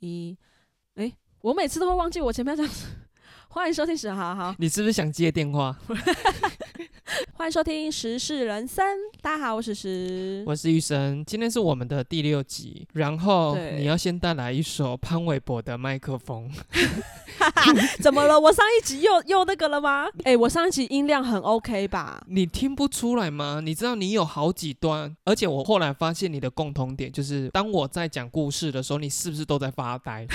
[0.00, 0.36] 一，
[0.94, 1.12] 哎，
[1.42, 2.86] 我每次都会忘记我前面这样子。
[3.48, 5.76] 欢迎收听史哈哈，你是不是想接电话？
[7.34, 8.84] 欢迎收听时事人生，
[9.20, 16.50] 大家好，我是时，我是玉生，今天是我们的第六集，然后你要先带来一首潘玮柏的麦克风，
[18.00, 18.38] 怎么了？
[18.38, 20.06] 我上一集又又那个了吗？
[20.24, 22.22] 哎、我上一集音量很 OK 吧？
[22.28, 23.60] 你听不出来吗？
[23.62, 30.26] 你知道你有好几段，而且我后来发现你的共同点就是，当我在讲故事的时候，你是不是都在发呆？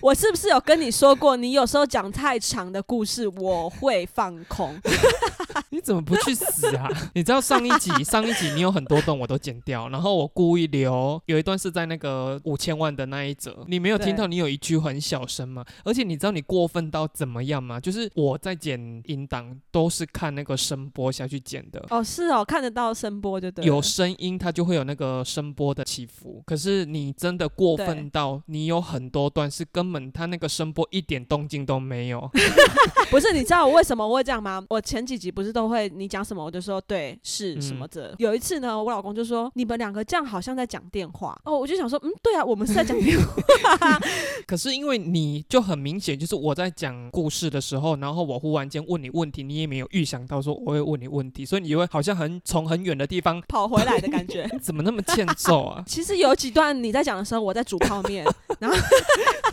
[0.00, 4.78] 我是不是有跟你说过，你有时候讲太长的故事，我会放空？
[5.70, 6.88] 你怎么不去死啊？
[7.14, 15.64] 你知道上一集 上一集你有很多段我都剪掉，然后我故意留有一段是在那个五千万的那一则，你没有听到你有一句很小声吗？
[15.84, 17.78] 而且你知道你过分到怎么样吗？
[17.80, 21.84] 就是我在剪音档都是看那个声波下去剪的。
[21.90, 23.66] 哦，是哦，看得到声波就对了。
[23.66, 26.42] 有声音，它就会有那个声波的起伏。
[26.46, 32.30] 可是你真的过分到，你有很多段是根本它那个声波一点动静都没有。
[33.10, 34.62] 不是，你知道我为什么我会这样吗？
[34.68, 38.14] 我前几集不是都会你讲什么我就说对是什么嗯的。
[38.18, 43.98] 有一次呢，我老公就说你们两个这样好像在讲电话哦，我就想说嗯，对啊，我们是在讲电话。
[44.48, 54.48] 可是因为你就很明显，就是我在讲故事的时候，然后我忽然间问你问题，你也没有预想到说我会问你问题，所以你就会好像很从很远的地方， 跑回来的感觉。
[54.62, 55.84] 怎么那么欠揍啊？
[55.86, 58.24] 其实有几段你在讲的时候，我在煮泡面。
[58.58, 58.76] 然后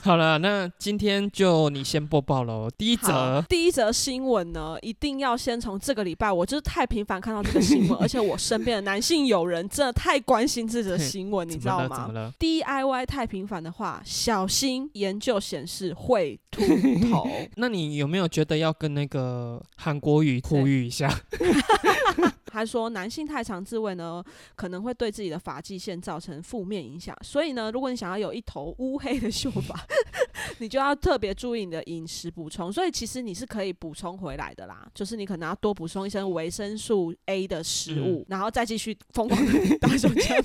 [0.01, 2.69] 好了，那今天就你先播报喽。
[2.77, 16.61] 第一则，第一则新闻呢，一定要先从这个礼拜，我就是太频繁看到这个新闻，而且我身边的男性友人真的太关心这则新闻，你知道吗了？？DIY 太频繁的话，小心研究显示会秃
[17.09, 17.27] 头。
[17.55, 21.09] 那你有没有觉得要跟那个韩国语呼吁一下？
[22.45, 24.23] 他说，男性太长自慰呢，
[24.55, 27.13] 可能会对自己的发际线造成负面影响。
[27.21, 29.75] 所以呢，如果你想要有一头乌黑的秀发，
[30.59, 32.71] 你就要特别注意你的饮食补充。
[32.71, 40.37] 所以其实你是可以补充回来的啦，就是你可能要多补充一些维生素 A 的食物，然后再继续疯狂的 打手枪。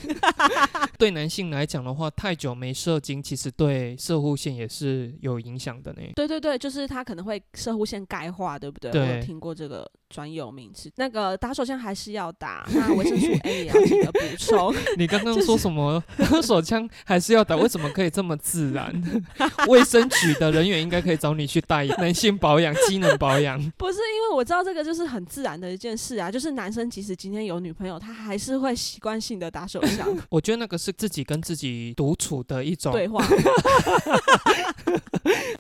[0.99, 6.03] 对男性来讲的话，太久没射精，其实对射护线也是有影响的呢。
[6.15, 8.91] 对对对，就是它可能会射护线钙化，对不对？
[8.91, 10.91] 对我有听过这个专有名词。
[10.97, 14.75] 那个打手枪还是要打， 那维生素 A 也要记得补充。
[14.99, 16.03] 你刚刚说什么？
[16.43, 17.57] 手枪还是要打？
[17.57, 18.93] 为什么可以这么自然？
[19.69, 23.57] 卫生局的人员应该可以找你去带男性保养、机能保养。
[23.77, 32.93] 不是因为我知道这个就是很自然的一件事啊，就是男生即使今天有女朋友，他还是会习惯性的打手枪我觉得那个是自己跟自己独处的一种。
[32.93, 33.25] 对话。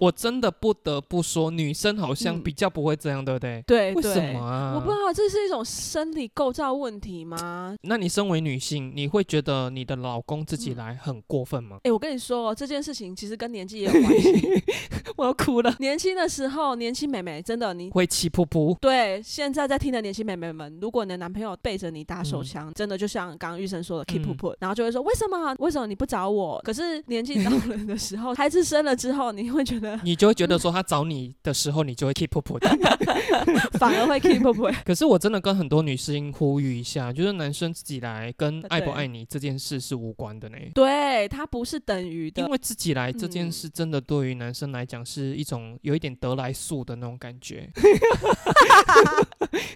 [0.01, 3.63] 我真的不得不说，女生好像嗯比较不会这样，对不对？
[3.67, 4.73] 对为，什么啊？
[4.75, 7.77] 我不知道这是一种生理构造问题吗？
[7.83, 11.79] 那你身为女性，你会觉得你的老公自己嗯来很过分吗？
[11.85, 14.63] 哎、我跟你说哦，这件事情其实跟年纪也有关系。
[15.17, 15.75] 我要哭了。
[15.79, 17.91] 年轻的时候，年轻妹妹真的你。
[17.91, 18.75] 会气噗噗。
[18.81, 26.59] 对，现在在听的年轻妹妹们，如果你的男朋友背着你打手嗯枪，真的就像刚刚玉生说的 keep 嗯 put，、然后就会说为什么为什么你不找我？
[26.65, 32.69] 可是年纪到了的时候，孩子生了之后，你会觉得 你就会觉得说他找你的时候，你就会 keep up，的。
[33.79, 34.75] 反而会 keep put。
[34.85, 40.57] 可是我真的跟很多女生呼吁一下，就是男生自己来跟爱不爱你这件事是无关的呢。
[40.75, 42.49] 对，它不是等于的因。
[42.49, 47.71] 为自己来这件嗯事，真的对于男生来讲是一种有一点得来速的那种感觉。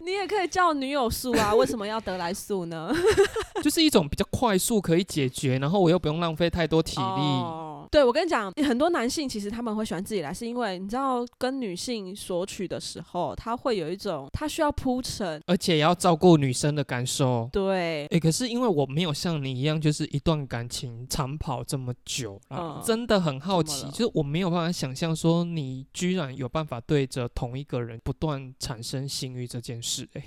[0.05, 2.93] 你也可以叫女友速啊，为什么要得来速呢？
[3.63, 7.03] 就是一种比较快速可以解决，然后我又不用浪费太多体力。
[7.05, 15.41] 哦对，我跟你讲，很多男性其实他们会喜欢自己来，是因为你知道，跟女性索取的时候，他会有一种他需要铺陈。
[15.47, 17.49] 而且也要照顾女生的感受。
[17.53, 30.25] 对，诶，可是因为我没有像你一样，就是一段感情长跑这么久啊，嗯真的很好奇，就是我没有办法想象说你居然有办法对着同一个人不断产生性欲这件事、诶，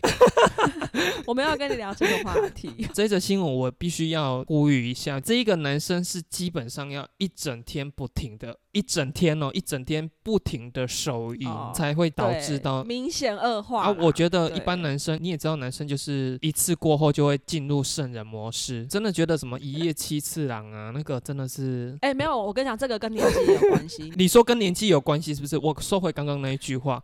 [1.25, 2.71] 我们要跟你聊这个话题。
[2.93, 12.83] 这一则新闻我必须要呼吁一下，这一个男生是基本上要一整天不停的，一整天哦，一整天不停的手淫、哦才会导致到。
[12.83, 21.97] 明显恶化啊，我觉得一般男生你也知道，男生就是一次过后就会进入圣人模式，真的觉得什么一夜七次郎啊，那个真的是。
[22.01, 24.11] 哎、没有，我跟你讲，这个跟年纪有关系。
[24.15, 25.57] 你说跟年纪有关系是不是？
[25.57, 27.03] 我收回刚刚那一句话，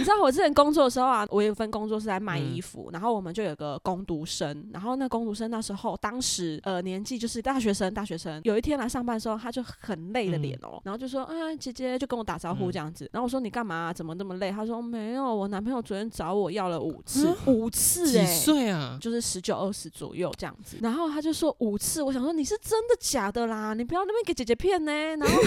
[0.00, 14.50] 你知道我之前工作的时候啊，我有一份工作是在卖嗯衣服，然后我们就有个工读生，然后那工读生那时候当时呃年纪就是大学生，大学生有一天来上班的时候，他就很累的脸哦、然后就说啊姐姐就跟我打招呼嗯这样子，然后我说你干嘛、怎么那么累？
[14.50, 18.96] 他说没有，我男朋友昨天找我要了五次，嗯五次几哎、岁啊？
[18.98, 24.90] 就是十九二十左右这样子，然后他就说五次，我想说你是真的假的啦，你不要那边给姐姐骗呢。
[24.90, 25.42] 然后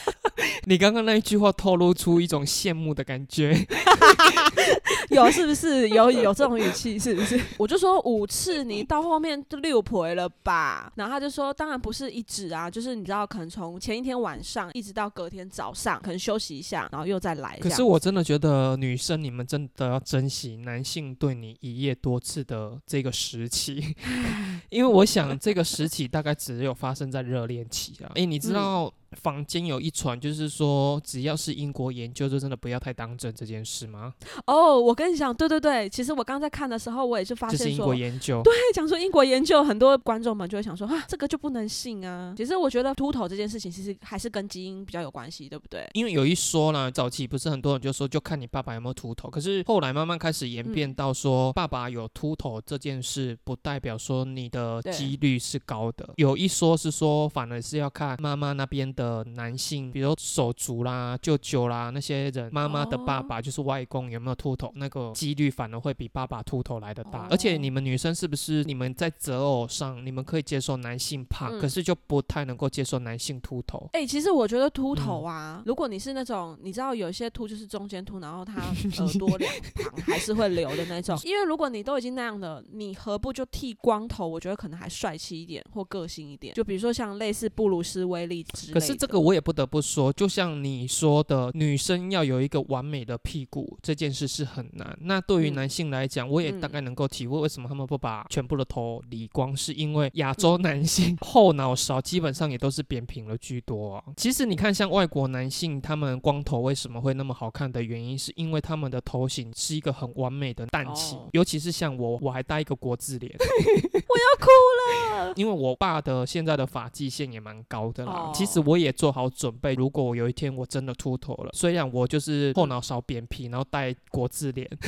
[0.64, 3.66] 你刚刚那一句话透露出一种羡慕的感觉。
[5.10, 7.40] 有是不是有有这种语气是不是？
[7.56, 10.92] 我就说五次，你到后面就六回了吧？
[10.96, 17.58] 然后他就说，当然不是一直啊，就是你知道，可能从前一天晚上一直到隔天早上，可能休息一下，然后又再来。
[17.60, 23.94] 可是我真的觉得女生你们真的要珍惜男性对你一夜多次的这个时期，
[24.70, 28.10] 因为我想这个时期大概只有发生在热恋期啊。
[28.14, 34.12] 诶，你知嗯道坊间有一传，就是说只要是英国研究，就真的不要太当真这件事吗？
[34.46, 38.42] 哦，我跟你讲，对对对，其实我刚在看的时候，我也是发这是英，国研究。
[38.42, 42.34] 对，讲说英国研究，很多观众们就会想说啊，这个就不能信啊。
[42.36, 45.88] 其实我觉得秃头这件事情，其实还是跟基因比较有关系，对不对？
[45.94, 49.30] 因为有一说呢，早期不是很多人就说，就看你爸爸有没有秃头。
[49.30, 56.08] 可是后来慢慢开始演变嗯到说，爸爸有秃头这件事，不代表说你的几率是高的。
[56.16, 67.20] 有一说是说，反而是要看妈妈那边的男性，比如手足啦、舅舅啦那些人，妈妈的爸哦爸就是外公有没有秃头，那个几率反而会比爸爸秃头来的大。
[67.20, 73.88] 哦而且你们女生是不是你们在择偶上，你们可以接受男性胖，嗯可是就不太能够接受男性秃头？
[73.92, 78.54] 哎、其实我觉得秃头嗯啊，如果你是那种你知道有些秃就是中间秃，然后他
[78.98, 84.26] 耳朵两旁还是会留的那种， 因为如果你都已经那样的，你何不就剃光头？
[84.26, 86.54] 我觉得可能还帅气一点或个性一点。
[86.54, 88.80] 就比如说像类似布鲁斯威利之类的。
[88.88, 94.96] 可是这个我也不得不说，就像你说的，女生要有一个完美的屁股这件事是很难。
[95.02, 104.04] 那对于嗯男性来讲，我也嗯大概能够体会为什么他们不把全部的头理光，是因为亚洲男性 后脑勺基本上也都是扁平了居多啊。
[104.16, 113.34] 其实你看，像外国男性，他们光头为什么会那么好看的原因，是因为他们的头型是一个很完美的蛋形，哦尤其是像我，我还带一个国字脸。
[113.38, 115.34] 我要哭了。
[115.36, 118.12] 因为我爸的现在的发际线也蛮高的啦。
[118.12, 124.68] 哦其实我也做好准备，如果我有一天我真的秃头了，虽然我就是后脑勺扁平，然后带国字脸，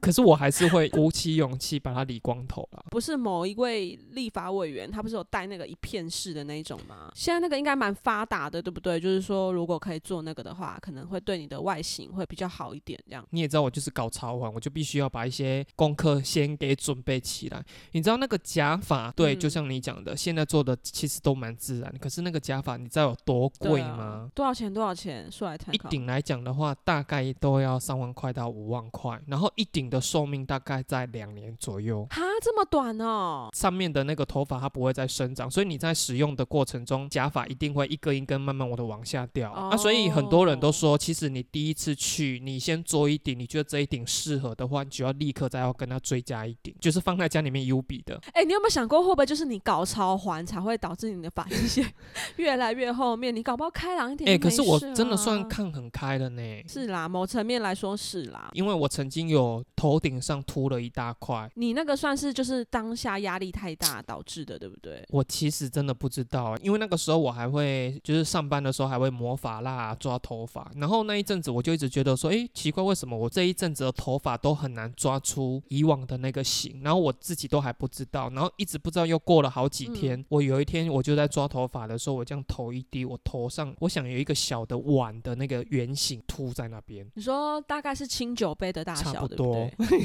[0.00, 2.84] 可是我还是会鼓起勇气把它理光头了。
[2.90, 7.10] 不是某一位立法委员，他不是有戴那个一片式的那一种吗？
[7.14, 9.00] 现在那个应该蛮发达的，对不对？
[9.00, 13.26] 就是说，如果可以做那个的话，可能会对你的外形会比较好一点，这样。
[13.30, 17.64] 你也知道我就是搞潮玩，我就必须要把一些功课先给准备起来。
[17.92, 24.28] 你知道那个假发，对，嗯就像你讲的，现在做的其实都蛮自然，可是那个假发你知道有多贵吗？
[24.34, 24.72] 多少钱？
[24.72, 25.30] 多少钱？
[25.30, 25.88] 说来参考。
[25.88, 32.06] 一顶来讲的话，大概都要三万块到五万块，然后一顶的寿命大概在两年左右。
[32.10, 33.48] 哈，这么短哦？
[33.54, 39.76] 上面的那个头发它不会再生长，所以你在使用的过程中，假发一定会一根一根慢慢的往下掉、啊。
[39.76, 48.20] 所以很多人都说，其实你第一次去，你先做一顶，你觉得这一顶适合的话，你就要立刻再要跟它追加一顶，就是放在家里面 U 比的。
[48.32, 51.84] 哎、你有没有想过，会不会就是你搞超环才会导致你的发际线
[52.36, 53.34] 越来越后面？
[53.34, 56.42] 你搞不好开朗一点哎、可是我真的算啦看很开了呢。
[56.68, 58.50] 是啦，某层面来说是啦。
[58.52, 65.04] 因为我曾经有头顶上秃了一大块，你那个算是就是当下压力太大导致的，对不对？
[65.10, 87.04] 我其实真的不知道，因为那个时候我还会就是上班的时候还会抹发蜡、抓头发，然后那一阵子我就一直觉得说，诶，奇怪，为什么我这一阵子的头发都很难抓出以往的那个型，然后我自己都还不知道，然后一直不知道，又过了好几天，我有一天我就在抓头发的时候，我这样头一低，我头上我想有一个小的碗的那个圆形凸在那边。
[87.14, 89.96] 你说大概是清酒杯的大小，差不对不对？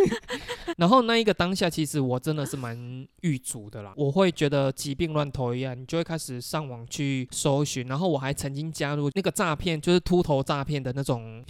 [0.78, 3.92] 然后那一个当下，其实我真的是蛮郁卒的啦。
[3.96, 7.86] 我会觉得疾病乱投医啊，你就会开始上网去搜寻。
[7.86, 11.44] 然后我还曾经加入那个诈骗，就是秃头诈骗的那种，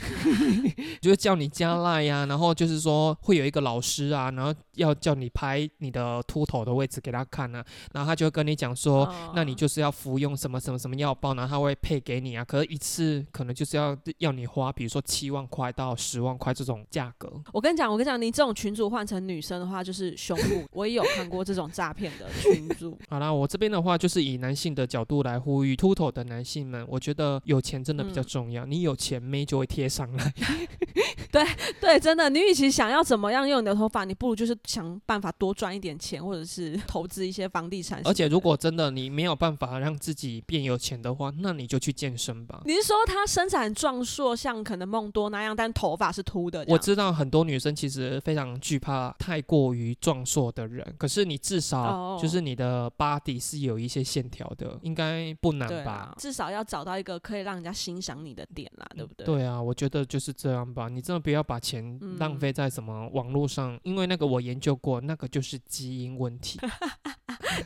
[1.01, 12.45] 就是叫你加赖呀、然后就是说会有一个老师啊，然后要叫你拍你的秃头的位置给他看啊，然后他就会跟你讲说，哦那你就是要服用什么什么什么药包，然后他会配给你啊。
[12.45, 17.31] 可是一次可能就是要要你花，比如说七万块到十万块这种价格。
[17.53, 20.65] 我跟你讲，我跟你讲，你这种群主换成女生的话，就是胸部。
[20.73, 22.99] 我也有看过这种诈骗的群主。
[23.09, 30.33] 好啦，我这边的话就是以男性的角度来呼吁秃头的男性们，我觉得有钱真的比较嗯重要，你有钱妹就会贴上来。
[31.33, 31.45] 对
[31.81, 38.01] 对，真的，你与其想要怎么样用你的头发，你不如就是想办法多赚一点钱，或者是 投资一些房地产。
[38.05, 42.63] 而且如果真的你没有办法让自己变有钱的话，那你就去健身吧。
[42.65, 46.65] 你是说他身材壮硕，像可能梦多那样，但头发是秃的？
[46.69, 56.15] 我知道很多女生其实非常惧怕太过于壮硕的人，可是你至少就是你的 body 是有一些线条的，应该不难吧？
[56.19, 59.25] 至少要找到一个可以让人家欣赏你的点啦，对不对？
[59.27, 60.89] 对啊，我觉得就是这样吧。
[60.89, 66.59] 你真的不要把钱浪费在什么网络上，因为那个我研究过，那个就是基因问题。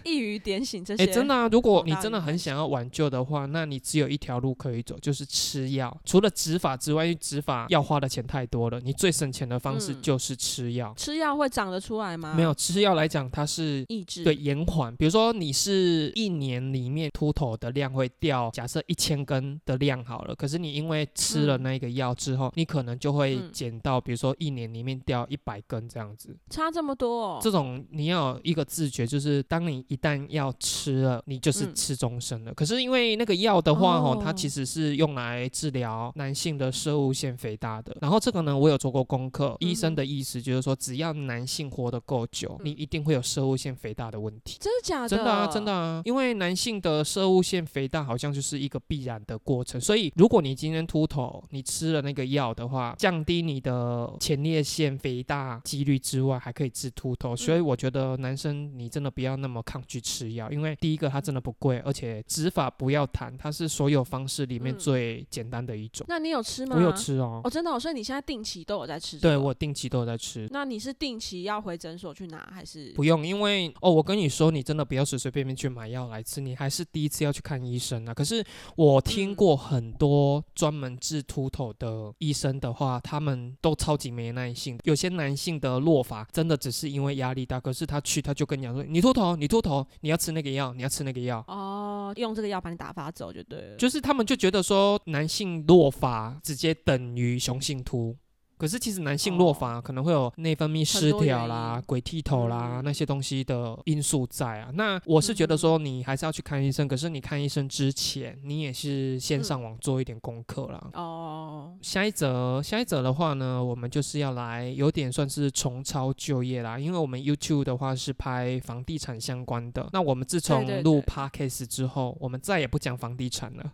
[0.02, 1.02] 一语点醒这些。
[1.02, 1.48] 哎，真的啊！
[1.48, 5.94] 如果你真的很想要挽救的话，那你只有一条路可以走，就是吃药。
[6.04, 10.92] 除了植发之外，因为植发要花的钱太多了，你最省钱的方式就是吃药。
[10.96, 12.34] 吃药会长得出来吗？
[12.34, 14.94] 没有，吃药来讲，它是抑制，对延缓。
[14.96, 26.36] 比如说，你是一年里面秃头的量会掉，假设一千根的量好了，可是你因为吃了那个药之后，你可能就会减到，比如说一年里面掉一百根这样子。
[26.50, 27.38] 差这么多？
[27.42, 32.54] 这种你要一个自觉，就是当你一旦要吃了，你就是吃终身了。
[32.54, 37.96] 可是因为那个药的话，哦，它其实是用来治疗男性的射物腺肥大的。
[38.00, 44.58] 然后这个呢，我有做过功课，医生的意思就是说，只要男性活得够久，你一定会有射物腺肥大的问题。
[44.60, 45.08] 真的假的？
[45.08, 46.02] 真的啊，真的啊。
[46.04, 57.34] 因为男性的射物腺肥大好像就是一个必然的过程，所以如果你今天秃头，你吃了那个药的话，降低你的前列腺肥大几率之外，还可以治秃头。
[57.34, 66.06] 所以我觉得男生你真的不要那么抗拒吃药，因为第一个它真的不贵，而且植发不要谈，它是所有方式里面最简单的一种。
[66.08, 66.76] 那你有吃吗？
[66.76, 67.40] 我有吃哦。
[67.44, 69.18] 哦，真的，所以你现在定期都有在吃？
[69.18, 70.48] 对，我定期都有在吃。
[70.50, 73.26] 那你是定期要回诊所去拿，还是不用？
[73.26, 78.14] 因为哦，我跟你说，你真的不要随随便便去买药来吃，你还是第一次要去看医生啊。
[78.14, 78.44] 可是
[78.76, 84.78] 我听过很多专门治秃头的医生的话，他们都超级没耐性。
[84.84, 91.42] 有些男性的落发真的只是因为压力大，可是他去他就跟你讲说，你秃头，你秃头，你要吃那个药，你要吃那个药。
[91.48, 93.76] 哦，用这个药把你打发走就对了。
[93.76, 98.14] 就是他们就觉得说，男性落发直接等于雄性秃。
[98.58, 104.70] 可是其实男性落发可能会有内分泌失调啦、鬼剃头啦那些东西的因素在啊。
[104.74, 110.90] 那我是觉得说你还是要去看医生，可是你看医生之前，你也是先上网做一点功课啦。
[110.94, 111.76] 哦。
[111.82, 119.88] 下一则，下一则的话呢，我们就是要来有点算是重操旧业啦，因为我们 YouTube 的话是拍房地产相关的。
[119.92, 123.70] 那我们自从录 Podcast 之后，我们再也不讲房地产了。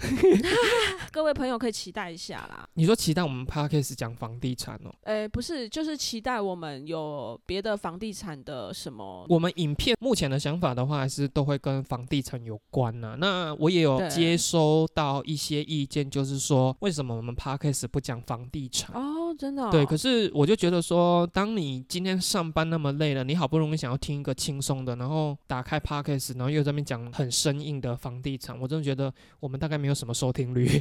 [1.12, 2.68] 各位朋友可以期待一下啦。
[2.74, 4.69] 你说期待我们 Podcast 讲房地产？
[5.04, 9.26] 诶，不是，就是期待我们有别的房地产的什么。
[9.28, 13.16] 我们影片目前的想法的话，还是都会跟房地产有关呢。
[13.18, 18.94] 那我也有接收到一些意见，就是说，为什么我们 podcast 不讲房地产？
[18.94, 19.68] 哦，真的。
[19.70, 30.80] 对，可是我就觉得说，当你今天上班那么累了，你好不容易想要听一个轻松的，然后打开 podcast，然后又在那边讲很生硬的房地产，我真的觉得我们大概没有什么收听率。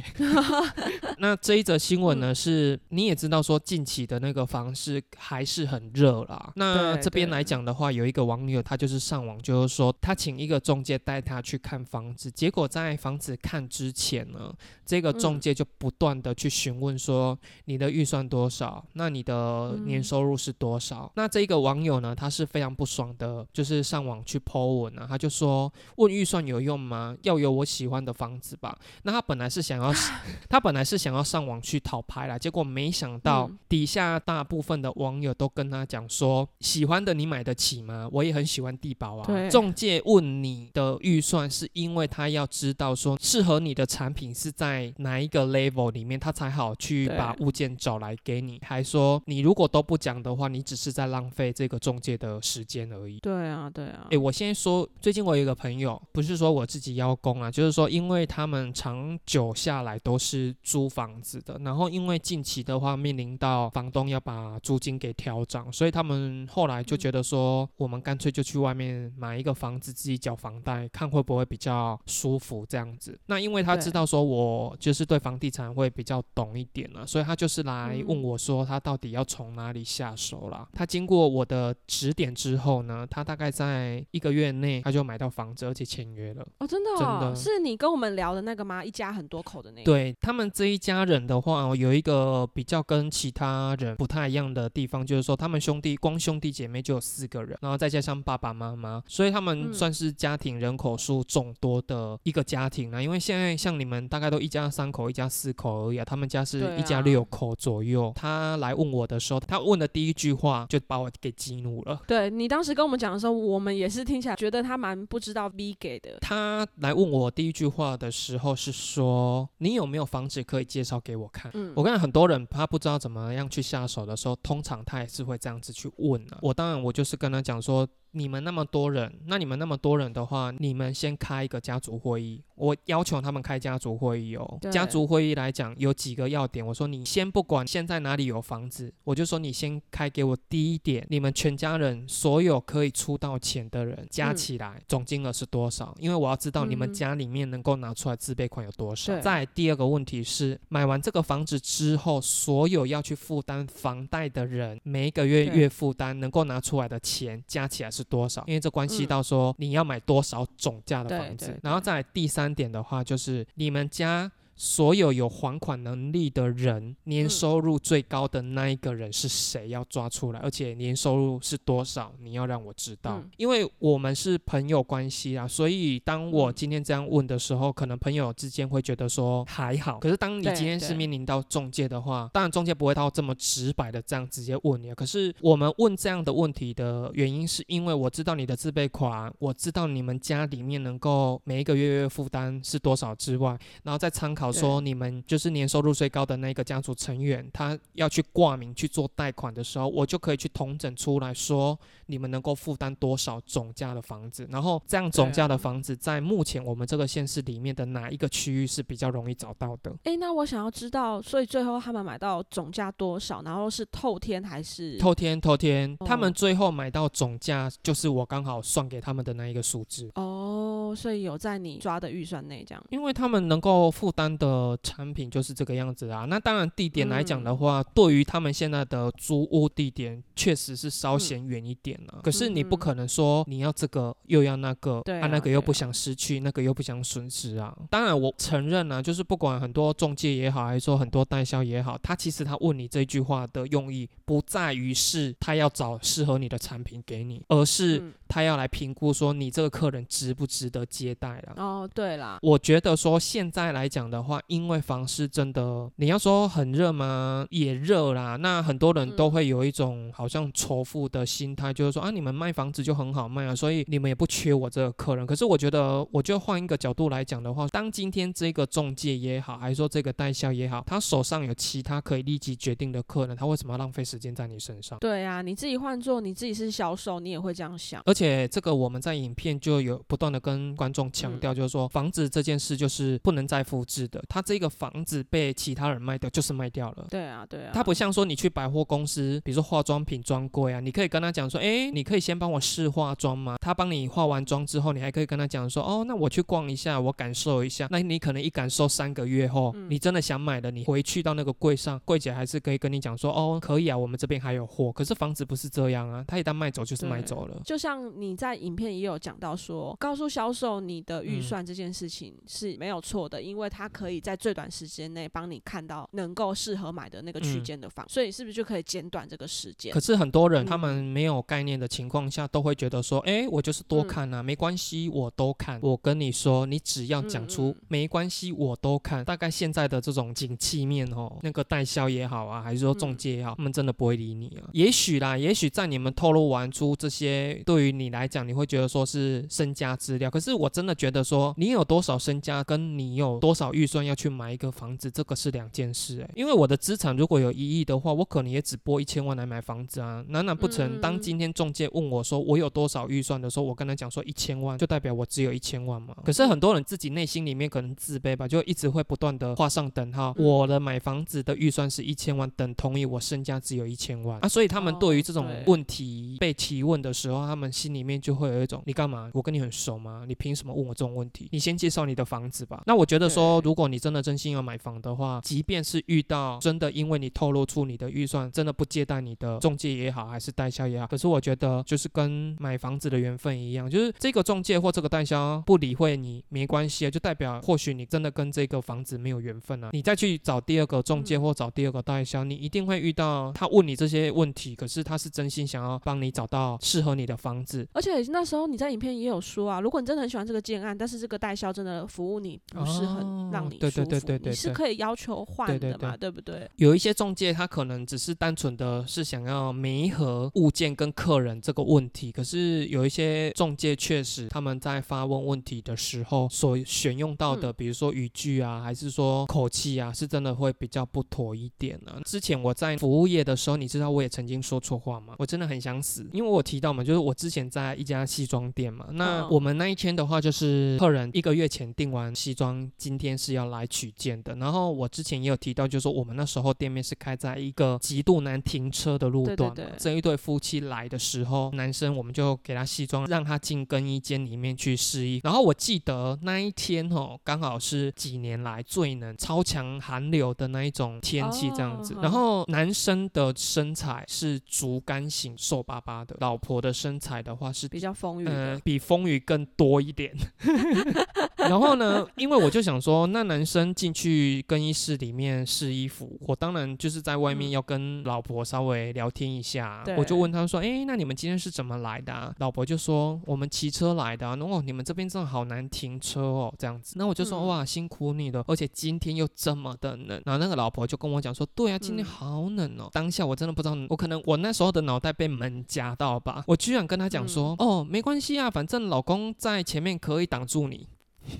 [1.18, 3.79] 那这一则新闻呢，是你也知道说近。
[3.84, 6.52] 起的那个房市还是很热啦。
[6.56, 14.52] 那这边来讲的话，有一个网友，他就是上网，就是说他请一个中介带他去看房子，结果在房子看之前呢，
[14.84, 21.10] 这个中介就不断的去询问说你的预算多少，那你的年收入是多少？
[21.16, 27.16] 那这个网友呢，他是非常不爽的，就是上网去 po 文啊，他就说问预算有用吗？
[27.22, 28.78] 要有我喜欢的房子吧。
[29.02, 29.92] 那他本来是想要，
[30.48, 33.50] 他本来是想要上网去讨拍啦，结果没想到。
[33.70, 38.08] 底下大部分的网友都跟他讲说：“喜欢的你买得起吗？
[38.10, 48.60] 我也很喜欢地保啊。”中介问你的预算，是因为他要知道说适合你的产品是在哪一个 level 里面，他才好去把物件找来给你。
[48.62, 53.20] 还说你如果都不讲的话，你只是在浪费这个中介的时间而已。
[53.20, 54.08] 对啊，对啊。
[54.10, 63.59] 哎，我先说，最近我有一个朋友，不是说我自己邀功啊，就是说因为他们长久下来都是租房子的，然后因为近期的话面临到。
[63.68, 73.18] 房东要把租金给调涨，所以他们后来就觉得说，我们干脆就去外面买一个房子，自己缴房贷，看会不会比较舒服这样子。
[73.26, 80.66] 那因为他知道说我就是对房地产会比较懂一点了，所以他就是来问我说，他到底要从哪里下手啦。
[80.72, 86.46] 他经过我的指点之后呢，他大概在一个月内他就买到房子，而且签约了。
[86.58, 88.84] 哦，真的，真的是你跟我们聊的那个吗？
[88.84, 89.84] 一家很多口的那个。
[89.84, 93.49] 对他们这一家人的话，有一个比较跟其他。
[93.50, 103.02] 他人不太一样的地方，就是说他们兄弟光兄弟姐妹就有四个人，然后再加上爸爸妈妈，所以他们算是家庭人口数众多的一个家庭啊。
[103.02, 107.90] 因为现在像你们大概都一家三口、一家四口而已啊，他们家是一家六口左右。
[107.90, 112.00] 友他来问我的时候，他问的第一句话就把我给激怒了。
[112.06, 116.18] 对你当时跟我们讲的时候，我们也是听起来觉得他蛮不知道 V 给的。
[116.20, 126.38] 他来问我第一句话的时候是说：“你有没有房子可以介绍给我看？”嗯我跟你讲很多人他不知道怎么样样去下手的时候，通常他也是会这样子去问啊。
[126.42, 127.88] 我当然我就是跟他讲说。
[128.12, 132.42] 你们那么多人，那你们那么多人的话，你们先开一个家族会议。
[132.60, 134.58] 我要求他们开家族会议哦。
[134.70, 145.94] 家族会议来讲有几个要点，我说你先不管现在哪里有房子，我就说你先开给我第一点，你们全家人所有可以出到钱的人加嗯起来、总金额是多少？
[145.98, 149.12] 因为我要知道你们嗯家里面能够拿出来自备款有多少。
[149.12, 158.44] 对再第二个问题是，买完这个房子之后，所有要去负担房贷的人，每一个月月负担能够拿出来的钱加起来是多少？
[158.46, 161.58] 因为这关系嗯到说你要买多少总价的房子。
[161.62, 164.30] 然后再来第三点的话，就是你们家。
[164.62, 169.68] 所有有还款能力的人，年嗯收入最高的那一个人是谁？
[169.68, 172.12] 要抓出来，而且年收入是多少？
[172.20, 179.98] 你要让我知道，嗯因为我们是朋友关系啊，所以当我嗯今天这样问的时候，可能朋友之间会觉得说还好。
[179.98, 184.94] 可是当你今天是面临到中介的话，当然中介不会到这么直白的这样直接问你啊。
[184.94, 209.94] 可是我们问这样的问题的原因，是因为我知道你的自备款，我知道你们家里面能够每一个月月负担是多少之外，然后再参考说你们就是年收入最高的那个家族成员，他要去挂名去做贷款的时候，我就可以去统整出来说你们能够负担多少总价的房子，然后这样总价的房子在目前我们这个县市里面的哪一个区域是比较容易找到的？
[210.04, 214.98] 哎、那我想要知道，所以最后他们买到总价多少，然后是透天还是？
[214.98, 220.10] 透天，透天，他们哦最后买到总价就是我刚好算给他们的那一个数字。
[220.14, 222.84] 哦，所以有在你抓的预算内这样。
[222.90, 226.24] 因为他们能够负担的产品就是这个样子啊。
[226.24, 237.76] 那当然，地点来讲的嗯话，对于他们现在的租屋地点，确实是稍嗯显远一点了、可是你嗯不可能说你要这个又要那个，对啊那个又不想失去，那个又不想损失啊。
[237.90, 251.54] 当然，我承认啊，就是不管很多中介也好，还是说很多代销也好，他其实他问你这句话的用意，不在于是他要找适合你的产品给你，而是嗯他要来评估说你这个客人值不值得接待了。
[251.56, 257.46] 哦，对啦，我觉得说现在来讲的话，因为房市真的，你要说很热吗？
[257.50, 258.36] 也热啦。
[258.36, 265.26] 那很多人都嗯会有一种好像仇富的心态，就是说啊，你们卖房子就很好卖啊，所以你们也不缺我这个客人。
[265.26, 274.98] 可是我觉得，我就换一个角度来讲的话，当今天这个中介也好，还是说这个代销也好，他手上有其他可以立即决定的客人，他为什么要浪费时间在你身上？
[274.98, 278.02] 对啊，你自己换做你自己是销售，你也会这样想。
[278.06, 284.22] 而且这个我们在影片就有不断的跟观众强调，就是说房子这件事就是不能再复制的。
[284.28, 287.06] 他这个房子被其他人卖掉，就是卖掉了。
[287.08, 293.56] 对啊，对啊，他不像说你去百货公司，比如说化妆品专柜啊，你可以跟他讲说，诶，你可以先帮我试化妆吗？
[293.60, 297.86] 他帮你化完妆之后，你还可以跟他讲说，哦，那我去逛一下，我感受一下。
[297.90, 304.92] 那你可能一感受三个月后，嗯你真的想买了，你回去到那个柜上，柜姐还是可以跟你讲说，哦，可以啊，我们这边还有货。
[304.92, 307.60] 可是房子不是这样啊，他一旦卖走就是卖走了。
[307.64, 320.00] 就像你在影片也有讲到说，告诉销售你的预嗯算这件事情是没有错的，因为他可以在最短时间内帮你看到能够适合买的那个区嗯间的房，所以是不是就可以减短这个时间可？
[320.00, 325.78] 是很多人他嗯们没有概念的情况下，都会觉得说，哎、我就是多嗯看啊，没关系，我都看。
[325.82, 329.22] 我跟你说，你只要讲出没关系，我都看。
[329.22, 334.70] 大概现在的这种景气面哦，那个代销也好啊，还是说中嗯介也好，他们真的不会理你啊。
[334.72, 340.30] 也许啦，也许在你们透露完出这些，对于你来讲，你会觉得说是身家资料。
[340.30, 346.30] 可是我真的觉得说，你有多少身家，跟你有多少预算要去买一个房子，这个是两件事、欸。
[346.34, 350.24] 因为我的资产如果有一亿的话，我可能也只拨一千万来买房子啊。
[350.28, 356.14] 难难不成嗯当今天中介问我说我有多少预算的时候，我跟他讲说一千万，就代表我只有一千万吗？
[356.24, 360.32] 可是很多人自己内心里面可能自卑吧，就一直会不断的画上等号。
[360.38, 364.48] 嗯我的买房子的预算是一千万，等同于我身家只有一千万啊。
[364.48, 369.30] 所以他们哦对于这种问题被提问的时候，他们心里面就会有一种你干嘛？
[369.34, 370.24] 我跟你很熟吗？
[370.28, 371.48] 你凭什么问我这种问题？
[371.50, 372.82] 你先介绍你的房子吧。
[372.86, 389.90] 那我觉得说，如果你真的真心要买房的话，即便是遇到真的因为你透露出你的预算，真的不接待你的中介也好，还是代销也好，可是我觉得就是跟买房子的缘分一样，就是这个中介或这个代销不理会你没关系啊，就代表或许你真的跟这个房子没有缘分啊。
[389.92, 397.86] 你再去找第二个中介嗯或找第二个代销，你一定会遇到他问你这些问题，可是他是真心想要帮你找到适合你的房子。
[397.92, 406.68] 而且那时候你在影片也有说啊，如果你真的很喜欢这个建案，但是这个代销真的服务你不是很让你对对对对对对你是可以要求换对对的嘛，对不对？
[406.76, 422.20] 有一些中介他可能只是单纯的是想要弥合物件跟客人这个问题，可是有一些中介确实他们在发问问题的时候所选用到的，嗯比如说语句啊，还是说口气啊，是真的会比较不妥一点啊。
[422.24, 425.34] 之前我在服务业的时候，你知道我也曾经说错话吗？
[425.38, 434.54] 我真的很想死，因为我提到嘛，就是我之前在一家西装店嘛，那嗯我们那一天的话，就是客人一个月前订完西装，今天是要来取件的。
[434.56, 439.74] 然后我之前也有提到，就是说我们那时候店面是开在一个极度难停车的路段嘛。
[439.74, 445.40] 对对对这一对夫妻来的时候，男生我们就给他西装，让他进更衣间里面去试衣。
[445.44, 452.14] 然后我记得那一天哦，刚好是几年来最冷、超强寒流的那一种天气，这样子。
[452.14, 460.32] 哦然后男生的身材是竹竿型、瘦巴巴的，老婆的身材的话是比较丰腴呃，，比风雨更多一点。
[461.56, 470.02] 然后呢，因为我就想说，那男生进去更衣室里面试衣服，我当然就是在外面嗯要跟老婆稍微聊天一下。
[470.04, 477.14] 对我就问他说：“诶，那你们今天是怎么来的、啊？”老婆就说：“我们骑车来的、啊。”哦，你们这边真的好难停车哦，这样子。
[477.16, 483.08] 那我就说：“嗯哇，辛苦你了，而且今天又这么的冷。”然后那个老婆就跟我讲说：“对啊，今天嗯好冷哦。
[483.12, 491.08] 当下我真的不知道，我可能我那时候的脑袋被门夹到吧，我居然跟他讲说：“嗯哦，没关系啊，反正老公在前面可以挡住你。”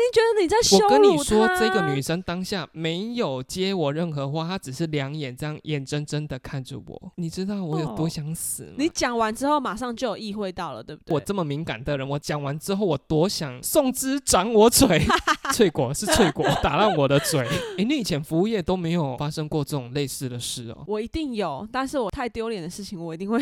[0.00, 7.12] 你觉得你在羞辱我跟你说，这个女生当下没有接我任何话，她只是两眼这样眼睁睁的看着我。
[7.16, 8.74] 你知道我有多哦想死吗？
[8.78, 11.14] 你讲完之后马上就有意会到了，对不对？
[11.14, 15.00] 我这么敏感的人，我讲完之后，我多想送之掌我嘴，
[15.52, 17.46] 脆果是脆果，打烂我的嘴。
[17.76, 20.84] 诶，你以前服务业都没有发生过这种类似的事哦？
[20.86, 23.38] 我一定有，但是我太丢脸的事情，我一定会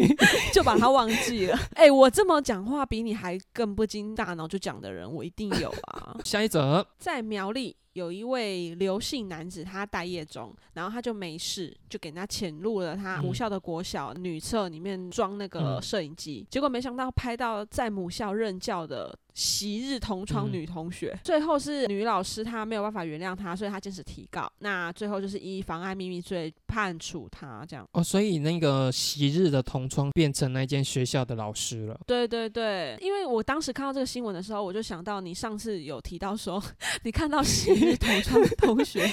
[0.52, 1.58] 就把它忘记了。
[1.74, 6.16] 哎、我这么讲话比你还更不经大脑就讲的人，我一定有啊。
[6.24, 20.52] 下一则，在苗栗有一位刘姓男子，他待业中，然后他就没事，就给他潜入了他母嗯校的国小女厕里面装那个嗯摄影机，结果没想到拍到在母校任教的昔日同窗嗯。
[20.52, 27.86] 女同学，最后是女老师她没有办法原谅他，所以她坚持提告，那最后就是以妨碍秘密罪判处他这样。
[27.92, 32.00] 哦，所以那个昔日的同窗变成那间学校的老师了。
[32.06, 36.62] 对对对，因为我当时看到这个新闻的时候，我就想到你上次有提到说，
[37.04, 39.06] 你看到昔日同窗同学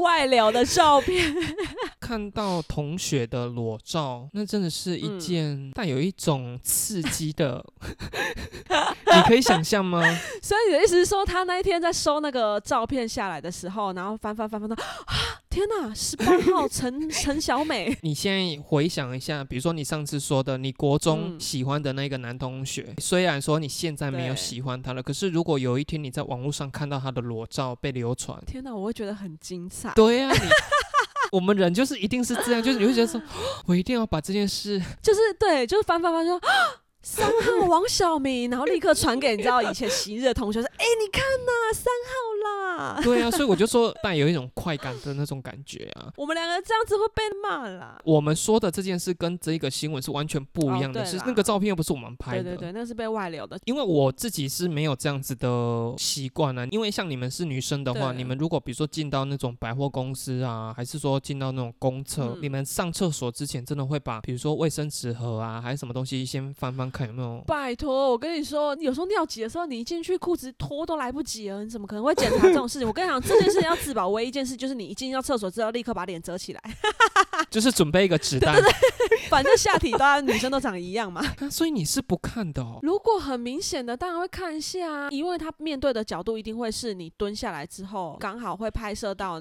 [0.00, 1.32] 外流的照片，
[2.00, 5.20] 看到同学的裸照，那真的是一嗯。
[5.20, 7.62] 件带有一种刺激的，
[8.68, 10.00] 你可以想象吗？
[10.42, 14.74] 所以你的意思是说，他那一天在收那个照片下来的时候，然后翻翻翻翻到，
[15.06, 15.14] 啊，
[15.48, 29.92] 天哪，十八号陈 陈小美，你现在回想一下，比如说你上次说的，你国中嗯喜欢的那个男同学，虽然说你现在没有喜欢他了，可是如果有一天你在网络上看到他的裸照被流传，天哪，我会觉得很精彩。
[29.94, 30.38] 对呀、你
[31.32, 33.20] 我们人就是一定是这样，就是你会觉得说，
[33.66, 36.40] 我一定要把这件事，就是对，就是翻翻翻说。
[37.00, 43.00] 啊三号王小明，然后立刻传给你知道以前昔日的同学说：“哎、 你看呐、三号啦。
[43.02, 46.12] 对啊，所以我就说带有一种快感的那种感觉啊”。
[46.16, 47.98] 我们两个这样子会被骂啦。
[48.04, 52.42] 我们说的这件事跟这个新闻是完全不一样的，哦是那个照片又不是我们拍的。
[52.42, 53.58] 对对对，那是被外流的。
[53.64, 67.42] 因为我自己是没有这样子的习惯啊，因为像你们是女生的话，你们如果比如说进到那种百货公司啊，还是说进到那种公厕，嗯你们上厕所之前真的会把比如说卫生纸盒啊，还是什么东西先翻翻看有没有。
[67.46, 72.86] 拜托，我跟你说，有时候尿急的时候，你一进去裤子脱都来不及了，你怎么可能会检查这种事情？
[72.88, 76.60] 我跟你讲，这件事情要自保，唯一一件事就是你一进到厕所之后，立刻把脸遮起来，
[77.50, 78.60] 就是准备一个纸袋，
[79.28, 81.20] 反正下体大家女生都长一样嘛。
[81.40, 82.78] 啊所以你是不看的哦。
[82.84, 89.40] 如果很明显的，当然会看一下啊，因为他面对的角度一定会是你蹲下来之后，刚好会拍摄到，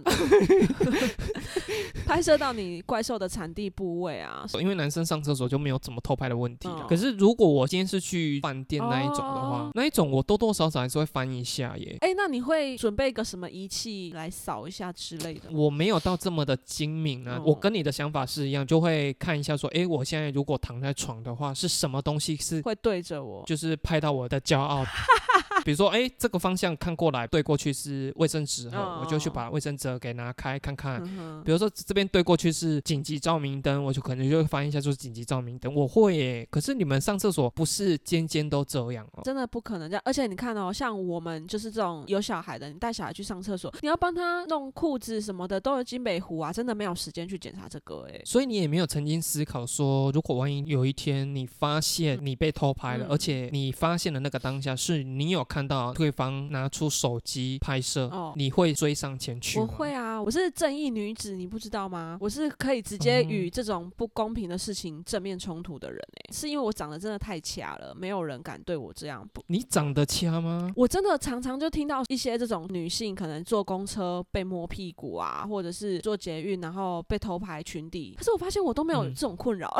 [2.06, 4.46] 拍摄到你怪兽的产地部位啊。
[4.60, 6.78] 因为男生上厕所就没有怎么偷拍的问题了。
[6.82, 11.96] 嗯可是如果我今天是去饭店那一种的话，哦那一种我多多少少还是会翻一下耶。
[12.02, 15.50] 哎、那你会准备一个什么仪器来扫一下之类的？
[15.52, 23.42] 我没有到这么的精明啊，哦我跟你的想法是一样，就会看一下说，哎，我现在如果躺在床的话，是什么东西是会对着我？
[23.46, 24.86] 就是拍到我的骄傲？
[25.66, 31.02] 比如说，哎，这个方向看过来对过去是卫生纸盒，哦我就去把卫生纸给拿开看看。
[31.04, 36.48] 嗯比如说这边对过去是紧急照明灯，我就可能就会翻一下就是紧急照明灯，我会耶。
[36.52, 39.22] 可是你们上厕所不是间间都这样哦？
[39.24, 59.66] 真的不可能这样，而且你看哦，像我们就是这种有小孩的，你带小孩去上厕所，你要帮他弄裤子什么的，都有金北湖啊，真的没有时间去检查这个哎、所以你也没有曾经思考说，如果万一有一天你发现你被偷拍了，嗯而且你发现的那个当下是你有看到对方拿出手机拍摄，哦你会追上前去吗？
[59.68, 62.18] 我会啊，我是正义女子，你不知道吗？
[62.22, 69.28] 我是可以直接哦与这种不公平的事情正面冲突的人诶、是因为我长得真的太掐了，没有人敢对我这样。
[69.34, 70.72] 不，你长得掐吗？
[70.76, 79.76] 我真的常常就听到一些这种女性可能坐公车被摸屁股啊，或者是坐捷运然后被偷拍裙底，可是我发现我都没有嗯这种困扰。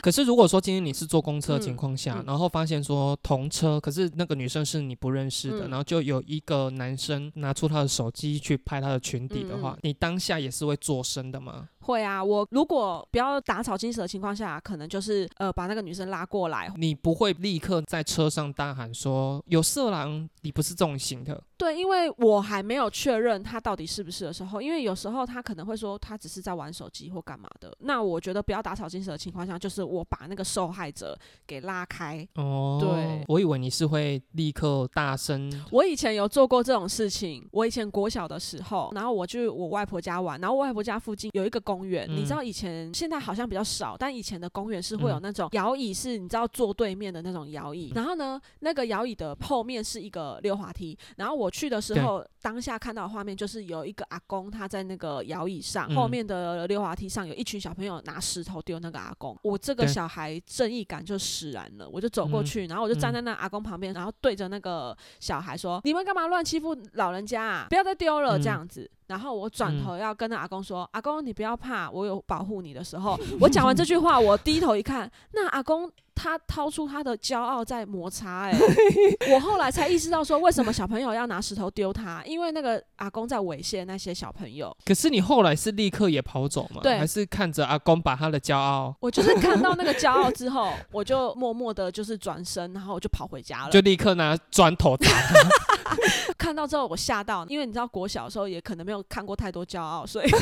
[0.00, 2.24] 可是如果说今天你是坐公车的情嗯况下，嗯。
[2.26, 5.70] 然后发现说同车，可是那个女生是你不认识的，嗯。
[5.70, 11.68] 然后就有一个男生拿出他的手机去拍她的裙底的话，你当下也是会做声的吗？
[11.90, 16.72] 会啊，我如果不要打草惊蛇的情况下，可能就是呃把那个女生拉过来。
[16.76, 21.42] 你不会立刻在车上大喊说有色狼，你不是这种型的。
[21.56, 27.70] 对，因为我还没有确认他到底是不是的时候，因为有时候他可能会说他只是在玩手机或干嘛的。
[27.80, 32.26] 那我觉得不要打草惊蛇的情况下，就是我把那个受害者给拉开。
[32.36, 35.52] 哦，对我以为你是会立刻大声。
[35.70, 45.22] 我以前有做过这种事情，我以前国小的时候，然后我去我外婆家玩，然后我外婆家附近有一个公园，嗯你知道以前现在好像比较少，但以前的公园是会有嗯。
[45.22, 67.66] 那种摇椅，是你知道坐对面的那种摇椅，然后呢，那个摇椅的后面是一个溜滑梯，然后我去的时候，当下看到的画面就是有一个阿公他在那个摇椅上，嗯后面的溜滑梯上有一群小朋友拿石头丢那个阿公，我这个小孩正义感就使然了，我就走过嗯去，然后我就站嗯在那阿公旁边，然后对着那个小孩说：“你们干嘛乱欺负老人家啊？
[67.68, 68.90] 不要再丢了！”嗯这样子。
[69.08, 73.18] 然后我转嗯头要跟那阿公说：“阿公，你不要怕，我有保护你的时候。
[73.40, 75.90] ”我讲完这句话，我低头一看，那阿公
[76.22, 78.58] 他掏出他的骄傲在摩擦、欸，
[79.32, 82.22] 我后来才意识到说，为什么小朋友要拿石头丢他？
[82.26, 84.76] 因为那个阿公在猥亵那些小朋友。
[84.84, 86.82] 可是你后来是立刻也跑走吗？
[86.82, 93.70] 对还是看着阿公把他的骄傲我就是看到那个骄傲之后，我就默默的，就是转身，然后我就跑回家了。
[93.70, 95.48] 就立刻拿砖头砸他？
[96.36, 100.30] 看到之后我吓到，因为你知道国小的时候也可能没有看过太多骄傲，所以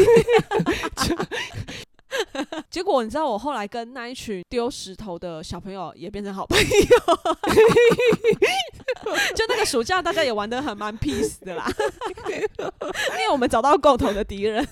[2.71, 6.65] 结果你知道我后来跟那一群丢石头的小朋友也变成好朋友，
[9.35, 11.67] 就那个暑假大家也玩的很蛮 peace 的啦，
[12.29, 14.67] 因为我们找到共同的敌人。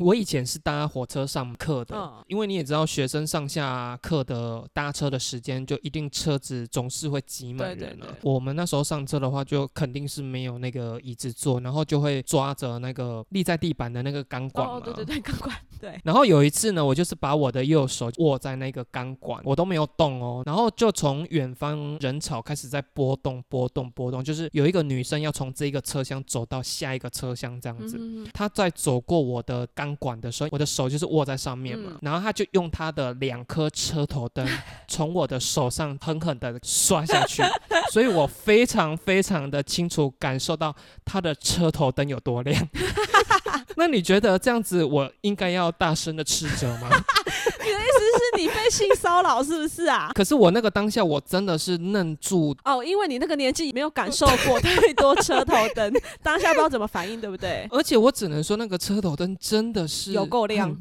[0.00, 7.96] 我以前是搭火车上课的，嗯因为你也知道，学生上下课的搭车的时间，就一定车子总是会挤满人啊。
[8.02, 14.74] 对对对我们那时候上车的话，就肯定是没有那个椅子坐，然后就会抓着那个立在地板的那个钢管嘛。
[14.74, 27.96] 哦，对对对，钢管，对，然后有一次呢，我就是把我的右手握在那个钢管，我都没有动哦，然后就从远方人潮开始在波动、波动、波动，就是有一个女生要从这个车厢走到下一个车厢这样子。
[27.98, 34.46] 嗯她在走过我的钢管的时候，我的手就是握在上面嘛，嗯 然后她就用她的两颗车头灯
[34.86, 37.42] 从我的手上狠狠的刷下去，
[37.92, 42.68] 所以我非常非常的清楚感受到她的车头灯有多亮。
[43.78, 46.90] 那你觉得这样子我应该要大声的斥责吗？
[47.64, 50.10] 你的意思是你被性骚扰是不是啊？
[50.16, 57.66] 可是我那个当下我真的是愣住，哦，因为你那个年纪没有感受过太多车头灯， 当下不知道怎么反应，对不对？
[57.70, 60.76] 而且我只能说那个车头灯真的是有够亮。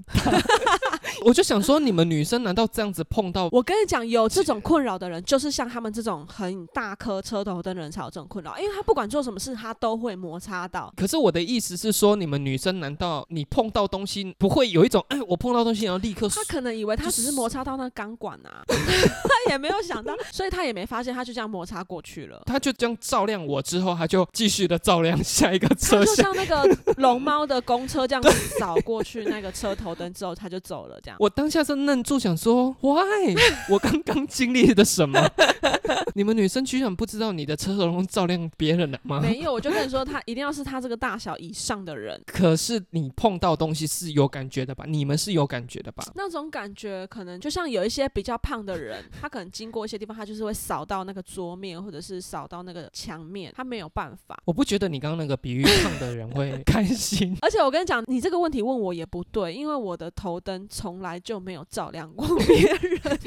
[1.26, 3.50] 我就想说，你们女生难道这样子碰到？
[3.52, 10.94] 我跟你讲，有这种困扰的人，就是像他们这种很大颗车头灯的人才有这种困扰，因为他不管做什么事，他都会摩擦到。
[10.96, 22.42] 可是我的意思是说，你们女生难道你碰到东西不会有一种哎，我碰到东西然后立刻他可能以为他只是摩擦到那钢管啊，他也没有想到，所以他也没发现，他就这样摩擦过去了。
[22.46, 26.16] 他就这样照亮我之后，他就继续的照亮下一个他车厢。
[26.16, 28.24] 就像那个 龙猫的公车这样
[28.60, 31.00] 扫过去那个车头灯之后，他就走了。
[31.02, 33.36] 这样，我当下是愣住，想说 why？
[33.70, 35.20] 我刚刚经历的什么？
[36.16, 39.20] 你们女生居然不知道你的车头灯照亮别人了吗？
[39.22, 44.84] 没有，我就跟你说，他一定要是他这个大小以上的人，可是你碰到东西是有感觉的吧？
[44.88, 46.04] 你们是有感觉的吧？
[46.16, 54.38] 那种感觉可能就像有一些比较胖的人，他可能经过一些地方，他就是会扫到那个桌面，或者是扫到那个墙面，他没有办法。
[54.46, 57.36] 我不觉得你刚刚那个比喻胖的人会 开心。
[57.42, 63.20] 而且我跟你讲，你这个问题问我也不对，因为我的头灯从来就没有照亮过别人。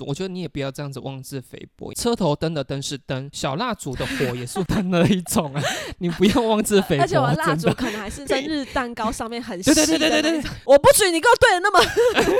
[0.00, 1.92] 我觉得你也不要这样子妄自菲薄。
[1.94, 5.62] 车头灯的灯是灯，小蜡烛的火也是灯的一种啊，
[5.98, 7.02] 你不要妄自菲薄。
[7.02, 11.80] 而且我的蜡烛可能还是生日蛋糕上面很细对对对对对对我不许你给我对的那么。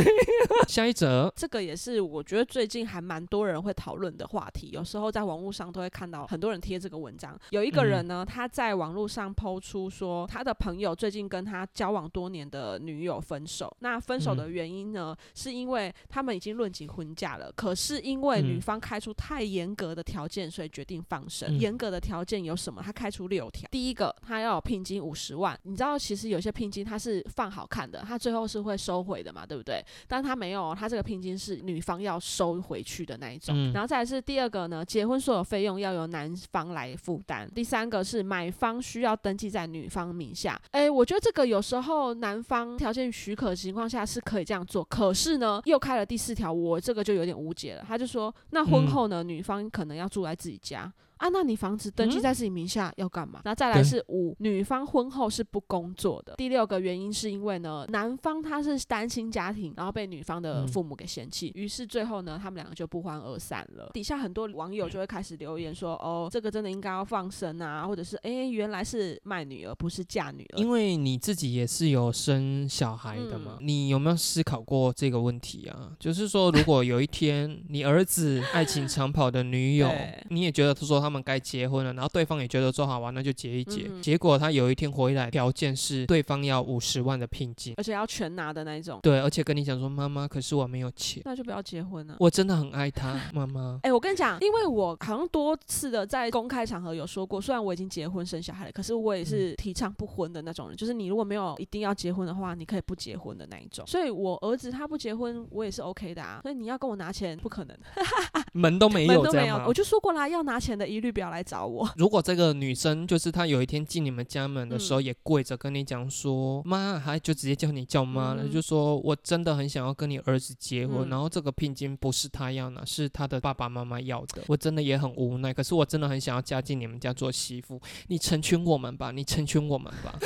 [0.66, 7.38] 下一则，这个也是我觉得最近还蛮多人会讨论的话题，有时候在网络上都会看到很多人贴这个文章。
[7.50, 13.74] 有一个人呢，他在网络上抛出说，他的朋友最近跟他交往多年的女友分手。
[13.80, 17.43] 那分手的原因呢，是因为他们已经论及婚嫁了。
[17.44, 21.48] 了，可是因为女嗯方开出太严格的条件，所以决定放生。
[21.56, 22.82] 嗯严格的条件有什么？
[22.82, 23.68] 他开出六条。
[23.70, 25.58] 第一个，他要有聘金五十万。
[25.62, 29.84] 你知道，其实有些聘金他是放好看的，他最后是会收回的嘛，对不对？
[30.08, 33.54] 但他没有，他这个聘金是女方要收回去的那一种。
[33.56, 37.48] 嗯然后再来是第二个呢，结婚所有费用要由男方来负担。
[37.54, 40.60] 第三个是买方需要登记在女方名下。
[40.72, 47.84] 诶，我觉得这个有时候男方条件许可的情况下是可以这样做，可是呢，又开了第四条，我这个就有点无解了。
[47.86, 50.92] 他就说，那婚嗯后呢，女方可能要住在自己家。
[51.18, 53.40] 啊，那你房子登记嗯在自己名下要干嘛？
[53.44, 56.34] 然后再来是五，女方婚后是不工作的。
[56.36, 63.90] 第六个原因是因为呢，男方他是单亲家庭，然后被女方的嗯父母给嫌弃，于是最后呢，他们两个就不欢而散了。
[63.94, 70.58] 底下很多网友就会开始留言说，哦，这个真的应该要放生啊，或者是诶，原来是卖女儿，不是嫁女儿。
[70.58, 75.92] 因为你自己也是有生小孩的嘛，你有没有思考过这个问题啊？
[75.98, 79.90] 就是说，如果有一天你儿子爱情长跑的女友，
[80.30, 83.82] 你也觉得他说他们该结婚了，然后对方也觉得说好玩，那就结一结。
[83.90, 92.16] 嗯结果他有一天回来，条件是对方要五十万的聘金，而且要全拿的那一种，对，而且跟你讲说妈妈，可是我没有钱，那就不要结婚了。
[92.18, 93.78] 我真的很爱他， 妈妈。
[93.82, 103.86] 哎、我跟你讲，因为我好像多次的在公开场合有说过，虽然我已经结婚生小孩了，可是我也是提倡不婚的那种人，就是你如果没有一定要结婚的话，你可以不结婚的那一种。
[103.86, 106.40] 所以我儿子他不结婚，我也是 OK 的啊。
[106.42, 107.76] 所以你要跟我拿钱，不可能，
[108.52, 109.46] 门都没有门都没。
[109.46, 109.74] 有我？
[109.74, 111.88] 就说过啦，要拿钱的一律不要来找我。
[111.96, 130.18] 如果这个女生就是她有一天进你们家门的时候，也跪着跟你讲说妈，还就直接叫你叫妈了，就说我真的很想要跟你儿子结婚，然后这个聘金不是他要拿，是他的爸爸妈妈要的，我真的也很无奈，可是我真的很想要嫁进你们家做媳妇，你成全我们吧，你成全我们吧。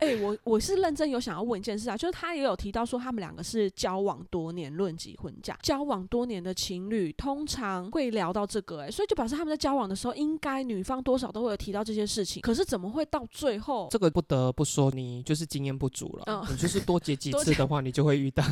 [0.00, 13.88] 哎、我我是认真有想要问一件事啊，就是他也有提到说他们两个是交往多年论及婚嫁，交往多年的情侣通常会聊到这个、哎，所以就表示他们在交往的时候，应该女方多少都会有提到这些事情，可是怎么会到最后？
[13.90, 18.42] 这个不得不说，你就是经验不足了，嗯你就是多结几次的话， 你就会遇到。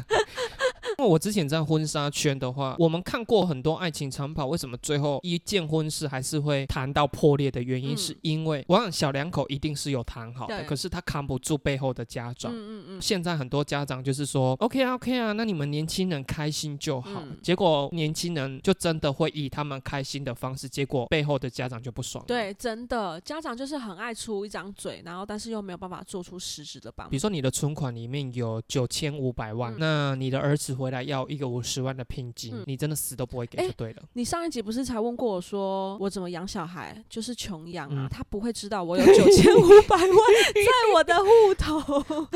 [1.01, 12.53] 因为我之前在婚纱圈的话，我们看过很多爱情长跑，为什么最后一件婚事还是会谈到破裂的原因，嗯是因为我想小两口一定是有谈好的，可是他扛不住背后的家长。
[12.53, 17.23] 嗯嗯嗯，现在很多家长就是说，OK 啊 OK 啊，那你们年轻人开心就好。
[17.25, 22.23] 嗯结果年轻人就真的会以他们开心的方式，结果背后的家长就不爽。
[22.27, 27.11] 对，真的，家长就是很爱出一张嘴，然后但是又没有办法做出实质的帮忙。
[27.11, 34.03] 比如说你的存款里面有九千五百万，嗯那你的儿子回来要一个五十万的聘金，嗯你真的死都不会给就对了。
[34.15, 42.27] 你上一集不是才问过我说我怎么养小孩，就是穷养啊，嗯他不会知道我有九千五百万在我的户头。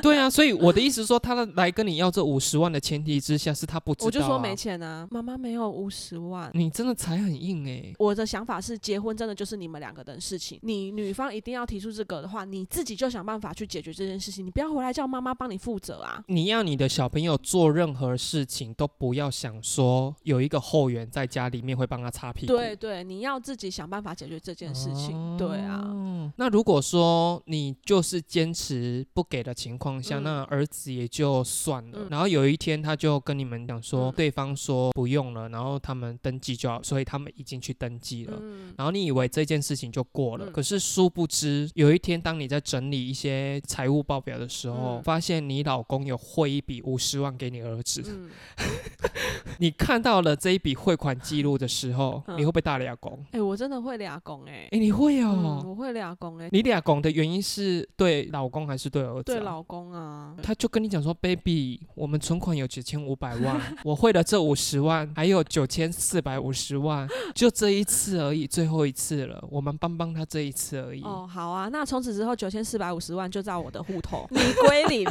[0.00, 4.06] 对啊，所以我的意思是说，他来跟你要这五十万的前提之下，是他不知道、啊。
[4.06, 6.48] 我就说没钱啊，妈妈没有五十万。
[6.54, 10.60] 你真的才很硬哎、我的想法是，结婚真的就是你们两个的事情。
[10.62, 16.22] 你女方一定要提出这个的话，你自己就想办法去解决这件事情，你不要回来叫妈妈帮你负责啊。
[16.28, 22.52] 你要你的小朋友做任何事情，都不要想说有一个后援在家里面会帮他擦屁股。
[22.52, 25.36] 对对，你要自己想办法解决这件事情。
[25.36, 31.98] 对啊，哦，那如果说你就是坚持不给的情况下，嗯那儿子也就算了。
[32.00, 38.38] 嗯然后有一天他就跟你们讲说，嗯对方说不用了，然后他们登记就好，所以他们已经去登记了。
[38.40, 48.30] 嗯，然后你以为这件事情就过了，嗯可是殊不知，有一天当你在整理一些财务报表的时候，嗯发现你老公有汇一笔五十万给你儿子，嗯，
[49.64, 53.18] 你看到了这一笔汇款记录的时候，嗯你会不会大俩拱？
[53.30, 55.64] 哎、我真的会俩公哎、哎，你会嗯，哦。
[55.64, 59.22] 我会俩拱哎、你俩拱的原因是对老公还是对儿子、啊？
[59.24, 71.00] 对老公啊，他就跟你讲说，baby，我们存款有九千五百万， 我汇了这五十万，还有九千四百五十万，就这一次而已，最后一次了，我们帮帮他这一次而已。
[71.04, 75.08] 哦，好啊，那从此之后九千四百五十万就在我的户头， 你归零。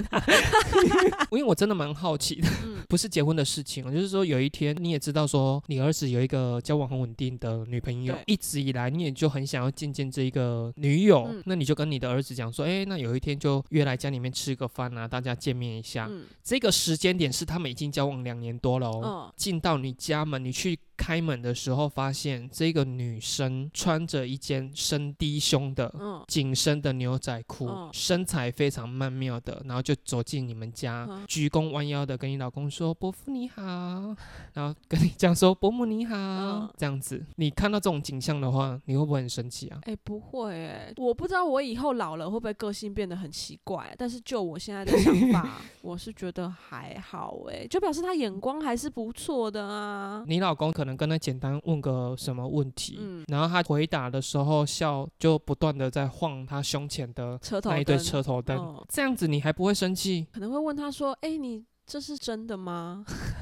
[1.33, 16.07] 因为我真的蛮好奇的，嗯不是结婚的事情，就是说有一天你也知道说，你儿子有一个交往很稳定的女朋友，一直以来你也就很想要见见这一个女友，嗯那你就跟你的儿子讲说，哎，那有一天就约来家里面吃个饭啊，大家见面一下。
[16.09, 19.01] 嗯这个时间点是他们已经交往两年多了哦。
[19.27, 33.61] 嗯进到你家门，你去开门的时候，发现这个女生穿着一件深低胸的嗯紧身的牛仔裤，嗯身材非常曼妙的，然后就走进你们家，嗯鞠躬弯腰的跟你老公说：“伯父你好。”
[34.53, 36.15] 然后跟你讲说：“伯母你好。
[36.15, 39.79] 嗯这样子，你看到这种景象的话，你会不会很生气啊？
[39.83, 50.23] 哎、不会哎、我不知道我以后老了会不会个性变得很奇怪，但是就我现在的想法， 我是觉得还好哎、就表示他眼光还是不错的啊。
[50.27, 60.27] 你老公可能跟他简单问个什么问题，嗯然后他回答的时候笑，就不断的在晃他胸前的车头那一对车头灯，嗯这样子你还不会生气？
[60.33, 63.03] 可能会问他说：“哎、你这是真的吗？”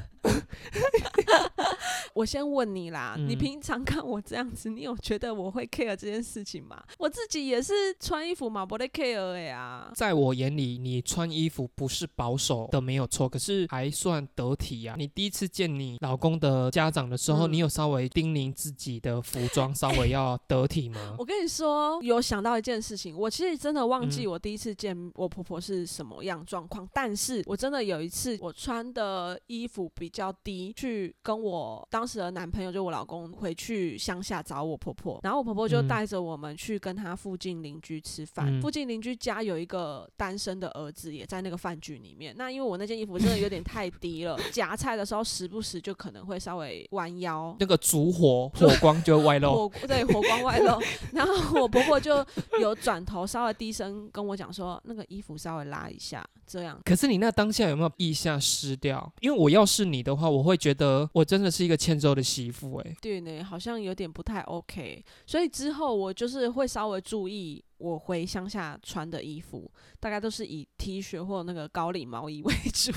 [2.14, 6.82] 我先问你啦，你嗯平常看我这样子，你有觉得我会 care 这件事情吗？
[7.00, 9.90] 我自己也是穿衣服嘛，不得 care 哎呀。
[9.96, 21.16] 在我眼里，你穿衣服不是保守的没有错，可是还算得体呀、你第一次见你老公的家长的时候，嗯你有稍微叮咛自己的服装稍微要得体吗？
[21.18, 49.70] 我跟你说，有想到一件事情，我其实真的忘记嗯我第一次见我婆婆是什么样状况，但是我真的有一次，我穿的衣服比较低，去跟我当时的男朋友，就我老公回去乡下找我婆婆，然后我婆婆就嗯带着我们去跟她附近邻居吃饭，嗯附近邻居家有一个单身的儿子也在那个饭局里面，那因为我那件衣服真的有点太低了，夹菜的时候时不时就可能会稍微弯腰，那个烛火火光就会外露。
[49.70, 50.80] 火对火光外露，
[51.14, 52.26] 然后我婆婆就
[52.60, 56.80] 有转头稍微低声跟我讲说，那个衣服稍微拉一下，这样。
[56.86, 59.12] 可是你那当下有没有腋下湿掉？
[59.20, 69.70] 因为我要是你的话，我会觉得我真的是一个欠揍的媳妇哎、对呢，好像有点不太 OK，所以之后我就是会稍微注意我回乡下穿的衣服，
[70.00, 72.92] 大概都是以 T 恤或那个高领毛衣 为主。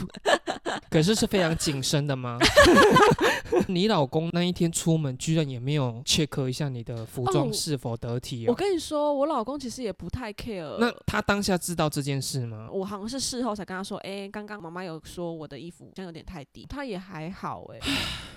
[0.91, 2.39] 可是是非常紧身的吗？
[3.69, 8.55] 你老公那一天出门居然也没有 check 一下你的服哦装是否得体我哦？
[8.55, 10.77] 跟你说，我老公其实也不太 care。
[10.79, 12.69] 那他当下知道这件事吗？
[12.73, 17.79] 我好像是事后才跟他说，哎、刚刚妈妈有说我的衣服好像有点太低，他也还好哎、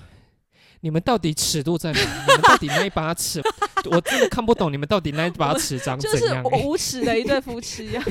[0.82, 2.00] 你们到底尺度在哪？
[2.00, 3.42] 你们到底那一把尺，
[3.92, 6.64] 我真的看不懂你们到底那一把尺长怎样、欸？
[6.66, 8.04] 无耻的一对夫妻啊。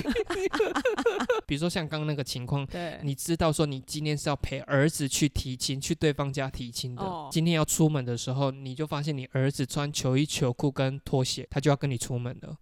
[1.46, 7.02] 比如说像刚刚那个情况，对，你知道说你今天是要陪儿子去提亲，去对方家提亲的。
[7.02, 12.56] 哦今天要出门的时候，你就发现你儿子穿球衣、球裤跟拖鞋，他就要跟你出门了。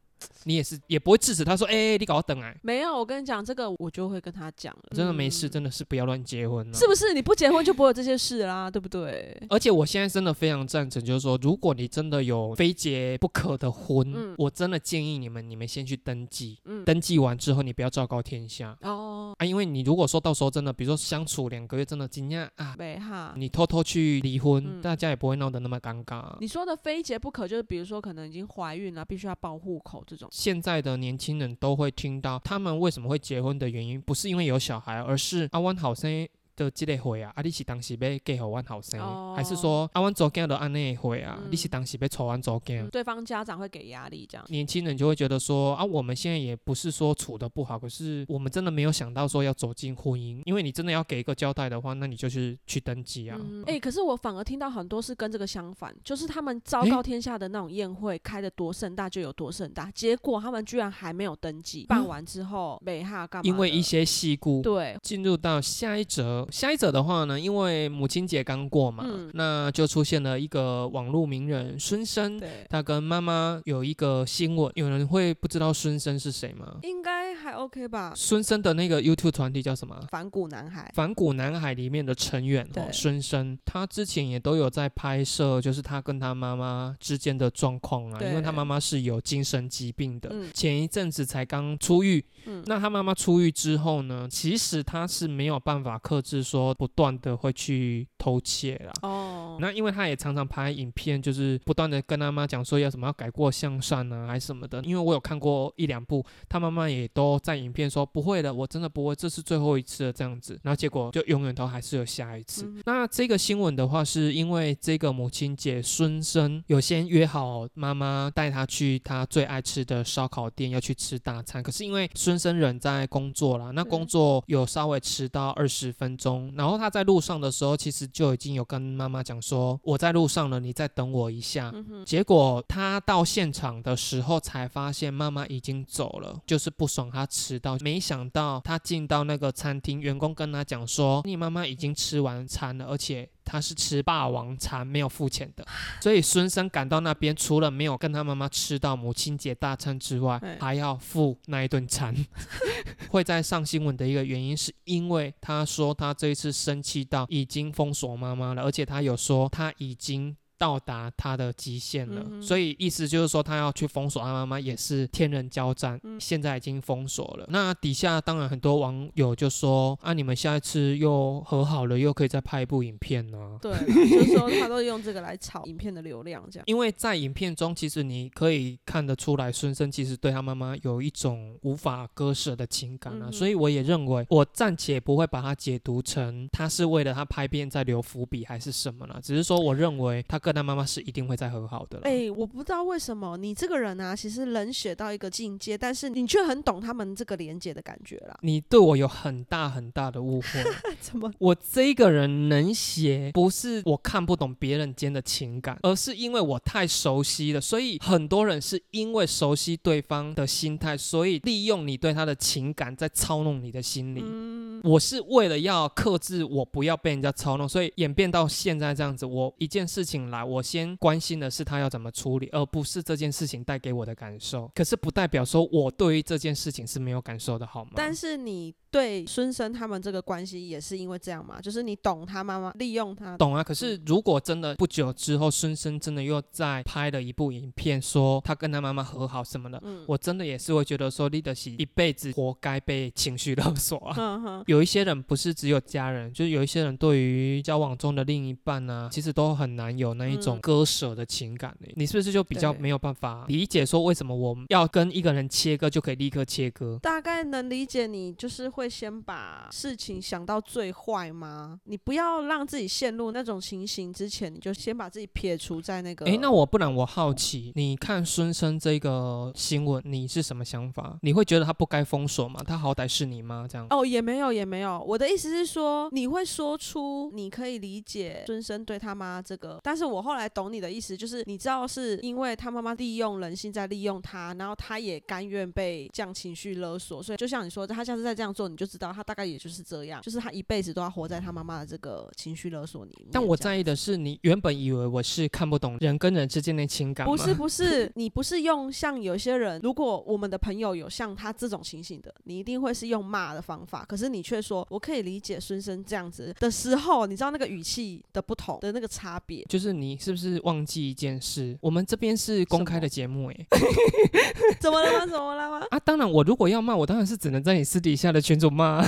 [0.45, 2.57] 你也是也不会制止他说：“哎、你搞我等哎。
[2.63, 4.83] 没有，我跟你讲，这个我就会跟他讲了。
[4.95, 6.75] 真的没事，嗯真的是不要乱结婚了。
[6.75, 7.13] 是不是？
[7.13, 9.37] 你不结婚就不会有这些事啦，对不对？
[9.49, 16.59] 而且我现在真的非常赞成，就是说，如果你真的有非结不可的婚，嗯我真的建议你们，你们先去登记。
[16.65, 23.35] 嗯，登记完之后，你不要昭告天下哦，啊，因为你如果说到时候真的，比如说相处两个月，真的惊讶啊，没哈。
[23.37, 26.37] 你偷偷去离婚，嗯大家也不会闹得那么尴尬。
[26.41, 30.29] 你说的非结不可，就是比如说可能已经怀孕了，必须要报户口这种。
[30.35, 42.83] 现在的年轻人都会听到，他们为什么会结婚的原因，不是因为有小孩，而是阿湾好声音的这个会啊，啊你是当时要嫁给阮后生，哦还是说阿湾做囝都安内会啊，嗯你是当时要娶阮做囝？
[42.85, 44.45] 嗯对方家长会给压力，这样。
[44.49, 53.37] 年轻人就会觉得说啊，我们现在也不是说处的不好，可是我们真的没有想到说要走进婚姻，因为你真的要给一个交代的话，那你就是去登记啊。
[53.41, 63.49] 嗯，哎、可是我反而听到很多是跟这个相反，就是他们昭告天下的那种宴会开的多盛大就有多盛大，结果他们居然还没有登记，办完之后没哈干嘛？
[63.49, 69.31] 因为一些细故，对，进入到下一则，下一则的话呢，因为母亲节刚过嘛，嗯。
[69.35, 76.77] 那就出现了一个网络名人孙生，对，他跟妈妈有一个新闻，有人会不知道孙生是谁吗？
[76.83, 78.13] 应该还 OK 吧？
[78.15, 80.07] 孙生的那个 YouTube 团体叫什么？
[80.11, 90.51] 反骨男孩，反骨男孩里面的成员哦，孙生，他之前也都有在拍摄，就是他跟他妈妈之间的状况啊，因为他妈妈是有精神疾病的，嗯。
[90.55, 98.93] 前一阵子才刚出狱，嗯，那他妈妈出狱之后呢，其实他是没有办法克制说不断的会去偷窃啦。
[99.03, 104.83] 哦，那因为他也常常拍影片，就是不断的跟他妈讲说要什么要改过向善啊，还是什么的。
[104.83, 110.59] 因为我有看过一两部，他妈妈也都在影片说不会的，我真的不会，这是最后一次了这样子。
[110.63, 112.65] 然后结果就永远都还是有下一次。
[112.65, 126.24] 嗯那这个新闻的话，是因为这个母亲节，孙生有先约好妈妈带他去他最爱吃的烧烤店要去吃大餐，可是因为孙生人在工作啦，那工嗯作有稍微迟到二十分钟，
[126.57, 131.71] 然后他在路上的时候，其实就已经有跟妈妈讲说我在路上了，你再等我一下。
[131.75, 137.77] 嗯，结果他到现场的时候才发现妈妈已经走了，就是不爽他迟到。
[137.81, 145.67] 没想到他进到那个餐厅，员工跟他讲说，你妈妈已经吃完餐了，而且他是吃霸王餐没有付钱的，
[146.01, 152.15] 所以孙生赶到那边，除了没有跟他妈妈吃到母亲节大餐之外哎，还要付那一顿餐。
[153.11, 160.37] 会在上新闻的一个原因，是因为他说他这一次生气到已经封锁妈妈了，而且他有说他已经。
[160.59, 166.19] 到达他的极限了，嗯所以意思就是说，他要去封锁他妈妈也是天人交战，嗯。
[166.21, 167.45] 现在已经封锁了。
[167.49, 173.73] 那底下当然很多网友就说啊，你们下一次又和好了，又可以再拍一部影片呢、对，
[174.09, 176.65] 就是说他都用这个来炒影片的流量，这样。
[176.67, 192.05] 因为在影片中，其实你可以看得出来，孙生其实对他妈妈有一种无法割舍的情感啊，嗯所以我也认为，我暂且不会把它解读成他是为了他拍片在留伏笔还是什么了，只是说我认为他跟他妈妈是一定会再和好的了。
[192.05, 198.39] 哎、我不知道为什么你这个人啊，其实冷血到一个境界，但是你却很懂他们这个连接的感觉啦。
[198.43, 200.49] 你对我有很大很大的误会。
[201.01, 201.33] 怎么？
[201.39, 207.61] 我这个人冷血，不是我看不懂别人间的情感，而是因为我太熟悉了。
[207.61, 214.23] 所以很多人是因为熟悉对方的心态，所以利用你对他的情感在操弄你的心理。
[214.25, 219.27] 嗯，我是为了要克制我不要被人家操弄，所以演变到现在这样子。
[219.27, 224.71] 我一件事情我先关心的是他要怎么处理，而不是这件事情带给我的感受。
[224.75, 227.91] 可是不代表说我对于这件事情是没有感受的，好吗？
[227.97, 233.37] 但是你对孙生他们这个关系也是因为这样嘛，就是你懂他妈妈，利用他。
[233.37, 244.63] 懂啊，可是如果真的不久之后，孙生真的又在拍了一部影片，说他跟他妈妈和好什么的，嗯，我真的也是会觉得说，李德喜一辈子活该被情绪勒索啊。
[244.69, 256.97] 有一些人不是只有家人，就是有一些人对于交往中的另一半呢、其实都很难有那一种嗯割舍的情感、欸你是不是就比较对没有办法理解说，为什么我们要跟一个人切割就可以立刻切割？
[257.01, 261.81] 大概能理解你，就是会先把事情想到最坏吗？
[261.85, 266.27] 你不要让自己陷入那种情形之前，你就先把自己撇除在那个。
[266.27, 271.19] 诶，那我不然我好奇，你看孙生这个新闻，你是什么想法？
[271.23, 272.61] 你会觉得他不该封锁吗？
[272.67, 273.87] 他好歹是你妈这样。
[273.91, 275.03] 哦，也没有，也没有。
[275.07, 293.29] 我的意思是说，你会说出你可以理解孙生对他妈这个，但是我后来懂你的意思，就是你知道是因为他妈妈利用人性在利用他，然后他也甘愿被这样情绪勒索，所以就像你说的，他下次再这样做，你就知道他大概也就是这样，就是他一辈子都要活在他妈妈的这个情绪勒索里面。
[293.31, 297.25] 但我在意的是，你原本以为我是看不懂人跟人之间的情感？
[297.25, 309.65] 不是不是，你不是用像有些人，如果我们的朋友有像他这种情形的，你一定会是用骂的方法，可是你却说我可以理解孙生这样子的时候，你知道那个语气的不同的那个差别。
[309.69, 311.79] 就是你是不是忘记一件事？
[311.81, 313.67] 我们这边是公开的节目、哎。
[314.81, 315.27] 怎么了吗？
[315.27, 315.87] 怎么了吗？
[315.91, 319.03] 啊，当然，我如果要骂，我当然是只能在你私底下的群主骂。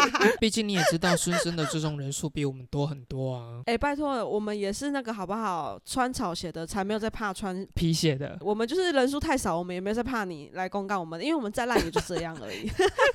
[0.40, 5.78] 毕竟你也知道，孙生的这种人数比我们多很多啊，哎、拜托了，我们也是那个好不好？
[5.84, 7.66] 穿草鞋的才没有在怕穿。
[7.74, 8.36] 皮鞋的。
[8.40, 12.70] 我们就是人数太少，我们也没有在怕你来公告我们，因为我们再烂也就这样而已。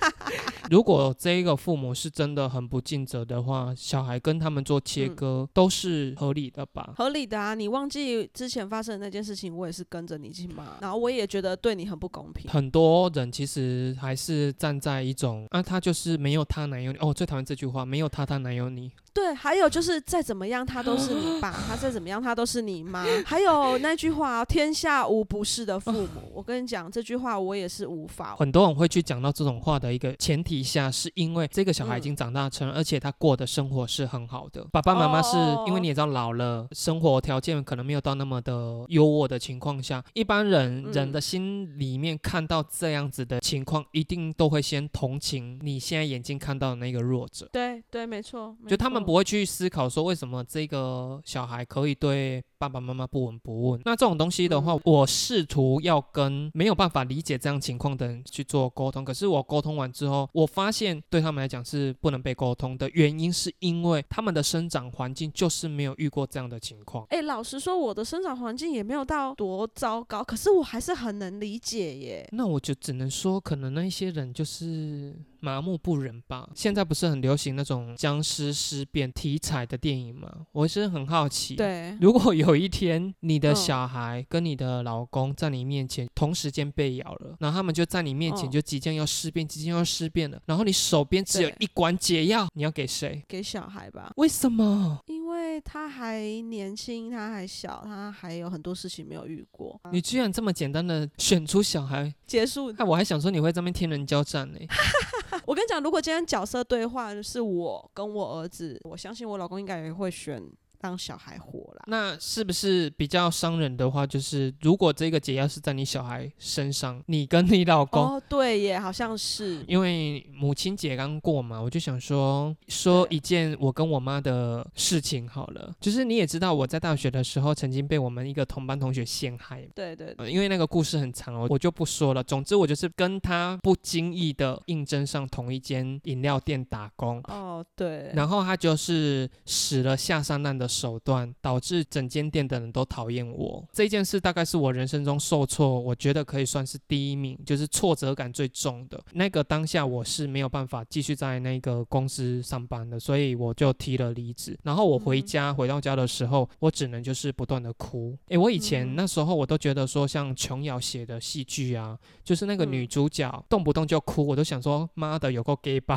[0.69, 6.93] 如果这一个父母是真的很不尽责的话，小孩跟他们做切嗯割、都是合理的吧？
[6.95, 12.49] 合理的啊，你忘记之前发生的那件事情，我也是跟着你去骂，然后我也觉得对你很不公平。
[12.49, 18.91] 很多人其实还是站在一种啊，他就是没有他哪有你哦，最讨厌这句话，没有他他哪有你。
[19.13, 23.05] 对，还有就是再怎么样，他都是你爸；他再怎么样，他都是你妈。
[23.25, 28.35] 还有那句话“天下无不是的父母”，我跟你讲，这句话我也是无法。
[28.35, 34.65] 很多人会去讲到这种话的一个前提下，是因为这个小孩已嗯经长大成人，而且他过的生活是很好的。
[34.71, 38.53] 爸爸妈妈是哦因为你也知道老了，生活条件可能没有到那么的
[38.87, 47.47] 优渥的情况下，一般人、嗯人的心里面看到这样子的情况，一定都会先同情你现在眼睛看到的那个弱者。
[47.51, 53.81] 对对，没错，没就他们错不会去思考说为什么这个小孩可以对爸爸妈妈不闻不问。
[53.85, 59.03] 那这种东西的话，嗯我试图要跟没有办法理解这样情况的人去做沟通。
[59.03, 67.05] 可是我沟通完之后，我发现对他们来讲是不能被沟通的原因，是因为他们的生长环境就是没有遇过这样的情况。
[67.09, 72.27] 哎、老实说，我的生长环境也没有到多糟糕，可是我还是很能理解耶。
[72.31, 76.49] 那我就只能说，可能那些人就是麻木不仁吧。
[76.55, 80.31] 现在不是很流行那种僵尸尸变题材的电影吗？
[80.53, 93.21] 我是很好奇，对，如果有一天你的嗯小孩跟你的老公在你面前同时间被咬了，然后他们就在你面前嗯就即将要尸变，即将要尸变了，然后你手边只有一管解药，你要给谁？
[93.27, 94.99] 给小孩吧，为什么？
[95.07, 99.77] 因为他还年轻，他还小，他还有很多事情没有遇过。
[99.91, 104.59] 你居然这么简单的选出小孩，结束那我还想说你会这边天人交战呢、
[105.53, 110.41] 我跟你讲，如果今天角色对话是我跟我儿子，我相信我老公应该也会选。
[110.83, 114.05] 当小孩活了，那是不是比较伤人的话？
[114.05, 125.73] 就是如果这个解药是在你小孩身上，你跟你老公哦，对耶，好像是因为母亲节刚过嘛，我就想说说一件我跟我妈的事情好了。
[125.79, 132.21] 就是你也知道，我在大学的时候曾经被我们一个同班同学陷害，对对，因为那个故事很长哦，我就不说了。
[132.21, 140.67] 总之，我就是跟他不经意的应征上同一间饮料店打工哦，对，然后他就是使了下三滥的。
[140.73, 154.57] 手段导致整间店的人都讨厌我，这件事大概是我人生中受挫，我觉得可以算是第一名，就是挫折感最重的那个当下，我是没有办法继续在那个公司上班的，所以我就提了离职。
[154.63, 158.17] 然后我回家回到家的时候，我只能就是不断的哭。
[158.29, 165.95] 诶，我以前那时候我都觉得说，像琼瑶写的戏剧啊，就是那个女主角动不动就哭，我都想说妈的有够 gay 白。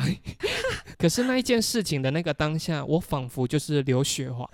[0.97, 4.49] 可是那一件事情的那个当下，我仿佛就是刘雪华。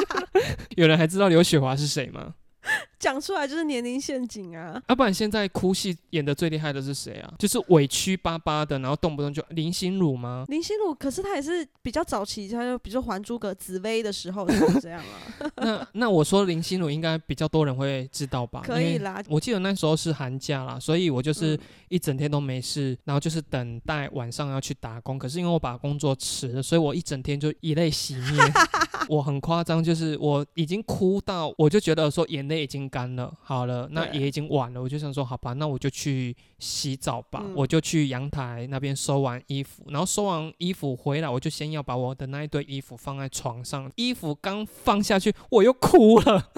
[0.76, 2.34] 有人还知道刘雪华是谁吗？
[2.98, 4.80] 讲出来就是年龄陷阱啊！
[4.88, 7.32] 要不然现在哭戏演的最厉害的是谁啊？
[7.38, 10.44] 就是委屈巴巴的，然后动不动就林心如吗？
[10.48, 15.50] 林心如，可是她也是比较早期，她就比如说《还珠格紫薇》的时候是这样啊。
[15.56, 18.62] 那那我说林心如应该比较多人会知道吧？
[18.64, 21.58] 可以啦，我记得那时候是寒假啦，所以我就是
[21.88, 25.18] 一整天都没事，然后就是等待晚上要去打工。
[25.18, 28.52] 可是因为我把工作辞了，所以我一整天就以泪洗面。
[29.08, 33.32] 我很夸张，就是我已经哭到，我就觉得说眼泪已经干了。
[33.42, 37.44] 好了，那也已经晚了，我就想说，好吧，那我就去洗澡吧。
[37.54, 43.90] 我就去阳台那边收完衣服，然后收完衣服回来，我就先要把我的那一堆衣服放在床上。
[43.96, 46.50] 衣服刚放下去，我又哭了。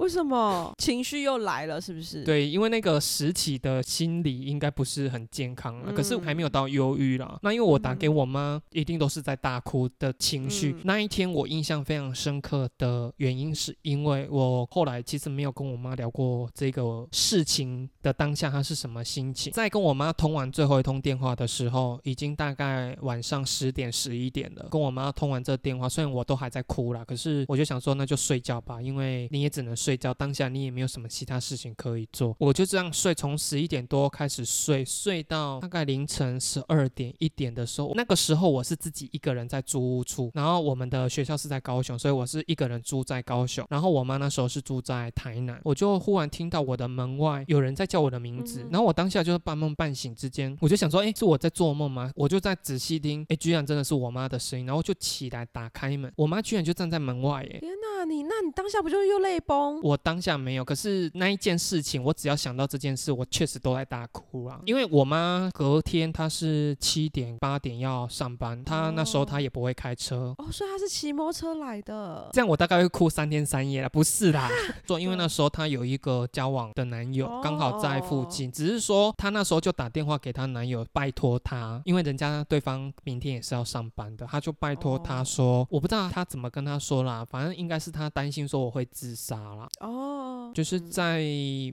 [0.00, 1.78] 为什么情绪又来了？
[1.78, 2.24] 是不是？
[2.24, 7.38] 对，因为那个实体的心理应该不是很健康了，可是还没有到忧郁了。
[7.42, 10.74] 那因为我打给我妈，一定都是在大哭的情绪。
[10.84, 19.52] 那一天我印象非常深刻的原因，是因为我后来其实没有跟我妈聊过这个事情的当下她是什么心情。
[19.52, 24.66] 在跟我妈通完最后一通电话的时候，已经大概晚上十点十一点了。
[24.70, 29.89] 跟我妈通完这电话，虽然我都还在哭了，可是我就想说那就睡觉吧，因为你也只能睡。
[29.90, 52.12] 睡觉当下你也没有什么其他事情可以做，我就这样睡，从十一点多开始睡，睡到大概凌晨十二点一点的时候，那个时候我是自己一个人在租屋处，然后我们的学校是在高雄，所以我是一个人住在高雄，然后我妈那时候是住在台南，我就忽然听到我的门外有人在叫我的名字，然后我当下就是半梦半醒之间，我就想说，哎，是我在做梦吗？
[52.14, 59.79] 我就在仔细听，哎，居然真的是我妈的声音，然后就起来打开门，我妈居然就站在门外，哎，天哪，你那你当下不就又泪崩？
[59.82, 64.60] 我当下没有，可是那一件事情，我只要想到这件事，我确实都在大哭啊。
[64.66, 72.28] 因为我妈隔天她是七点八点要上班，她那时候她也不会开车哦，所以她是骑摩托车来的。
[72.32, 74.48] 这样我大概会哭三天三夜了，不是啦，
[74.86, 89.59] 说因为那时候她有一个交往的男友，刚好在附近，只是说她那时候就打电话给她男友，拜托他，因为人家对方明天也是要上班的，她就拜托他说，我不知道他怎么跟他说啦，反正应该是她担心说我会自杀了。
[89.80, 90.52] 哦。
[90.54, 91.22] 就是在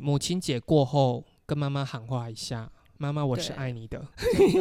[0.02, 4.06] 母亲节过后，跟妈妈喊话一下：“妈妈，我是爱你的。”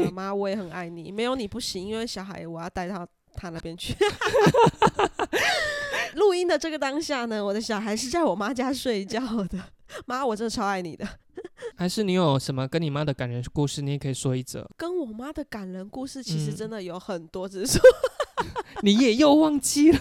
[0.05, 3.95] 妈妈，我也很爱你，没有你不行，因为小孩我要带到他那边去。
[6.15, 9.59] 录音的这个当下呢，我的小孩是在我妈家睡觉的。
[10.07, 11.07] 妈，我真的超爱你的。
[11.77, 14.67] 还是你有什么跟你妈的感人故事，你也可以说一则。
[14.77, 17.83] 跟我妈的感人故事其实真的有很多，只是说
[18.83, 19.99] 你也又忘记了。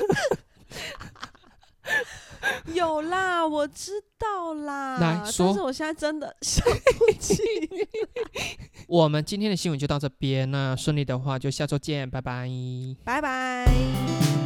[2.74, 4.98] 有啦，我知道啦。
[5.00, 6.66] 来说，但是我现在真的想
[6.98, 7.41] 不起。
[8.88, 12.50] 我们今天的新闻就到这边，那顺利的话就下周见，拜拜，
[13.04, 14.45] 拜拜。